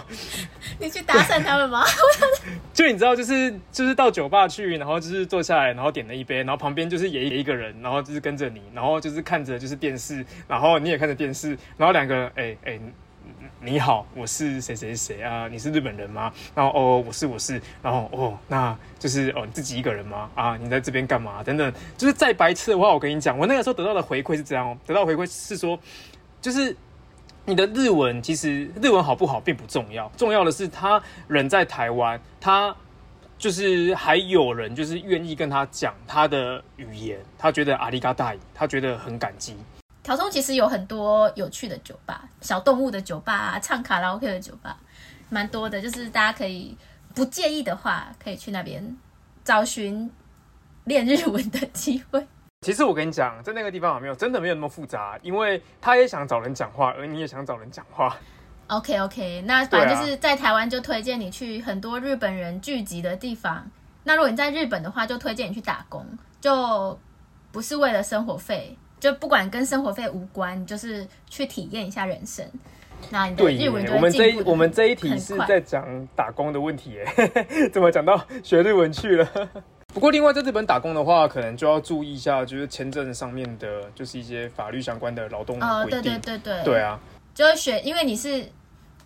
[0.78, 1.84] 你去搭讪他们吗？
[2.74, 12.80] 就你知道，就是就是到酒吧去，然后就是坐下来，然后点了一杯，然后旁边就是也一个人，然后就是跟着你，然后就是看着就是电视，然后你也看着电视，然后两个人，哎、欸、哎、欸，
[13.60, 15.46] 你好，我是谁谁谁啊？
[15.48, 16.32] 你是日本人吗？
[16.54, 20.28] 然后哦，我是我是，然后哦，那就是哦，你自己一个人吗？
[20.34, 21.42] 啊，你在这边干嘛？
[21.44, 25.78] 等等，就是再白痴的话，我跟你讲，我那个时候得到的回馈是这样哦，得到回馈是说，
[26.42, 26.76] 就是。
[27.46, 32.74] 你的日文其实日文好不好并不重要，重要的是他人在台湾，他
[33.36, 39.54] 就是还有人就是愿意跟他讲他的语言，他觉得阿里嘎大，他觉得很感激。
[40.02, 44.78] 条中其实有很多有趣的酒吧，小动物的酒吧，唱卡拉 OK 的酒吧，
[45.28, 45.80] 蛮多的。
[45.80, 46.74] 就是大家可以
[47.14, 48.96] 不介意的话，可以去那边
[49.44, 50.10] 找寻
[50.84, 52.26] 练日文的机会。
[52.64, 58.16] 其实我跟你讲，在那个地方没有真的没有那么复杂，因为他也想找人讲话，而你也想找人讲话。
[58.68, 63.70] OK OK，那反正就是在台湾就推荐你去很多日本人聚集的地方。
[64.02, 66.06] 那如果你在日本的话，就推荐你去打工，
[66.40, 66.98] 就
[67.52, 68.74] 不是为了生活费。
[68.98, 72.42] 就不管跟生活费无关，就是去体验一下人生。
[73.10, 73.92] 那你的日文就。
[73.92, 77.06] 我们这一我们这一题是在讲打工的问题耶，
[77.70, 79.28] 怎么讲到学日文去了？
[79.94, 85.70] 不过另外在日本打工的话，可能就要注意一下，就是签证上面的，就是一些法律相关的劳动规定。
[85.70, 86.98] 哦，对对对对，对啊，
[87.32, 88.50] 就是学，因为你是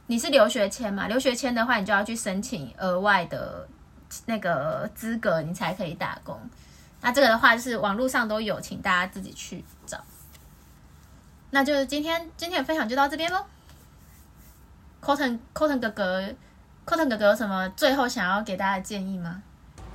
[0.06, 3.68] 你是留学签嘛，留学签的话，你就要去申请额外的
[4.24, 6.40] 那个资格，你才可以打工。
[7.02, 10.02] 那这个的话，就是网络上都有，请大家自己去找。
[11.50, 13.44] 那就是今天今天的分享就到这边喽。
[15.02, 16.22] Cotton Cotton 哥哥
[16.86, 19.42] ，Cotton 哥哥有什么最后想要给大家的建议吗？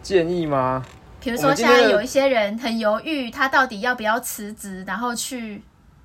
[0.04, 0.86] 建议吗？
[1.20, 5.62] 比如说，现在有一些人很犹豫，他到底要不要辞职，然后去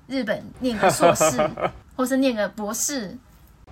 [0.07, 1.37] 日本念个硕士，
[1.95, 3.15] 或是念个博士。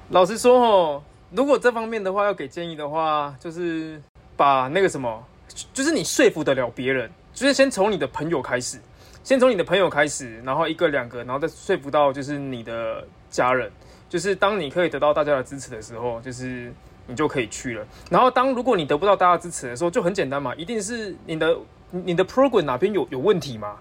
[0.09, 3.99] 老实说哦，如果这方面的话要给建议的话，就是
[4.35, 5.23] 把那个什么。
[5.73, 8.77] 就是你说服得了别人，就是先从你的朋友开始，
[9.23, 13.71] 先从你的朋友开始，然后一个两个，然后再说服到就是你的家人。
[14.09, 16.71] 就是当你可以得到大家的支持的时候，就是
[17.07, 17.85] 你就可以去了。
[18.09, 21.57] 然后当如果你得不到大家支持的时候，就很简单嘛，一定是你的
[21.91, 23.77] 你的 program 哪边有有问题嘛。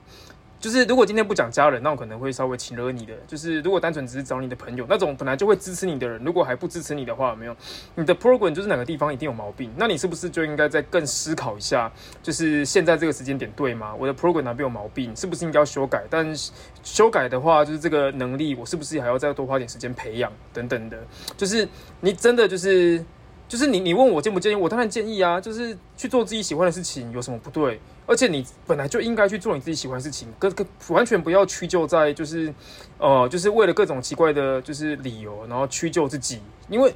[0.58, 3.12] 就是如果今天不讲家人，那我可能会稍微请了你的。
[3.26, 7.54] 就是如果单纯只是找你的朋友，那种本来就会支持你的人，如果还不支持你的话，没有
[7.94, 11.92] 你的 program 就是哪个地方一定有毛病，那你是不是就应该再更思考一下？
[12.22, 13.94] 就是现在这个时间点对吗？
[13.94, 16.02] 我的 program 哪边有毛病，是不是应该要修改？
[16.08, 16.34] 但
[16.82, 20.98] 修改的话，就是这个能力，我是不是还要再多花点时间培养等等的？
[21.36, 21.68] 就是
[22.00, 23.04] 你真的就是。
[23.48, 24.54] 就是你，你问我建不建议？
[24.54, 25.40] 我当然建议啊！
[25.40, 27.80] 就是去做自己喜欢的事情，有什么不对？
[28.04, 32.52] 而且你本来就应该去做你自己喜欢的事情，跟跟完全不要屈就在就是，
[32.98, 36.40] 呃，就是为了各种奇怪的，就是理由，然后屈就自己。
[36.68, 36.92] 因为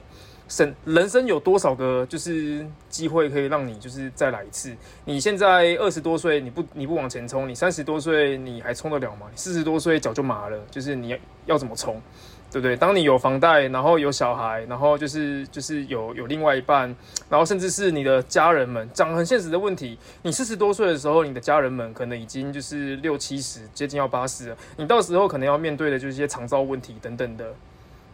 [0.48, 4.76] 生人生有多少个就是机会可以让你就是再来一次？
[5.04, 9.28] 你现在二十多岁，你不你不往前冲，你三十多岁你还冲得了吗？
[9.36, 12.02] 四十多岁脚就麻了，就是你要要怎么冲？
[12.50, 12.76] 对不对？
[12.76, 16.94] 当你有房贷，然后有小孩，然后就是就是有有另外一半，
[17.28, 19.96] 然后甚至是你的家人们，讲很现实的问题。
[20.22, 24.56] 你四十多岁的时候，你的家人们可能已经就是六七十，接近要八十了。
[24.76, 27.54] 你到时候可能要面对的就是一些长照问题等等的。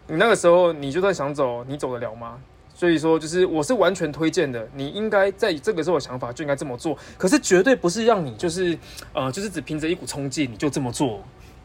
[0.06, 2.38] 你那个时候，你就算想走，你走得了吗？
[2.74, 4.68] 所以说，就是我是完全推荐的。
[4.74, 6.96] 你应该在这个时候想法就应该这么做。
[7.16, 8.78] 可是绝对不是让你就是
[9.14, 11.22] 呃，就是只凭着一股冲劲你就这么做。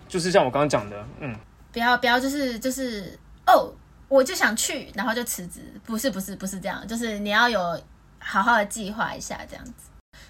[0.07, 1.36] 就是像我刚刚讲的，嗯。
[1.72, 3.17] 不要不要，就是就是
[3.47, 3.74] 哦，
[4.07, 5.61] 我就想去，然后就辞职。
[5.86, 7.82] 不是不是不是这样，就是你要有
[8.19, 9.74] 好好的计划一下这样子。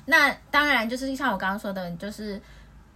[0.06, 2.42] 那当然就是像我刚刚说的，就是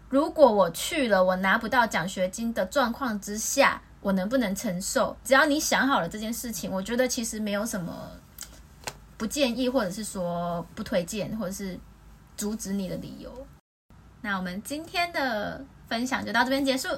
[0.10, 5.16] 如果我去了，我拿不到奖学金的状况之下，我能不能承受？
[5.24, 8.12] 只要你想好了这件事情，我觉得其实没有什么
[9.18, 11.80] 不建议，或者是说不推荐，或者是
[12.38, 13.48] 阻止你的理由。
[14.22, 16.90] 那我们今天的分享就到这边结束。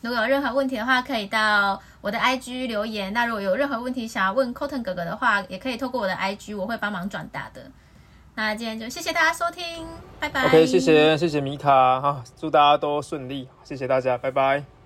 [0.00, 3.12] 如果有任何问题的话，可以到我的 IG 留言。
[3.12, 7.70] 那如果有任何问题想要问 Cotton 哥哥的话，也可以透过我的 IG，我会帮忙转达的。
[8.34, 9.86] 那今天就谢谢大家收听，
[10.18, 10.46] 拜拜。
[10.46, 14.79] OK，谢谢谢谢米卡哈，祝大家都顺利，谢谢大家，拜拜。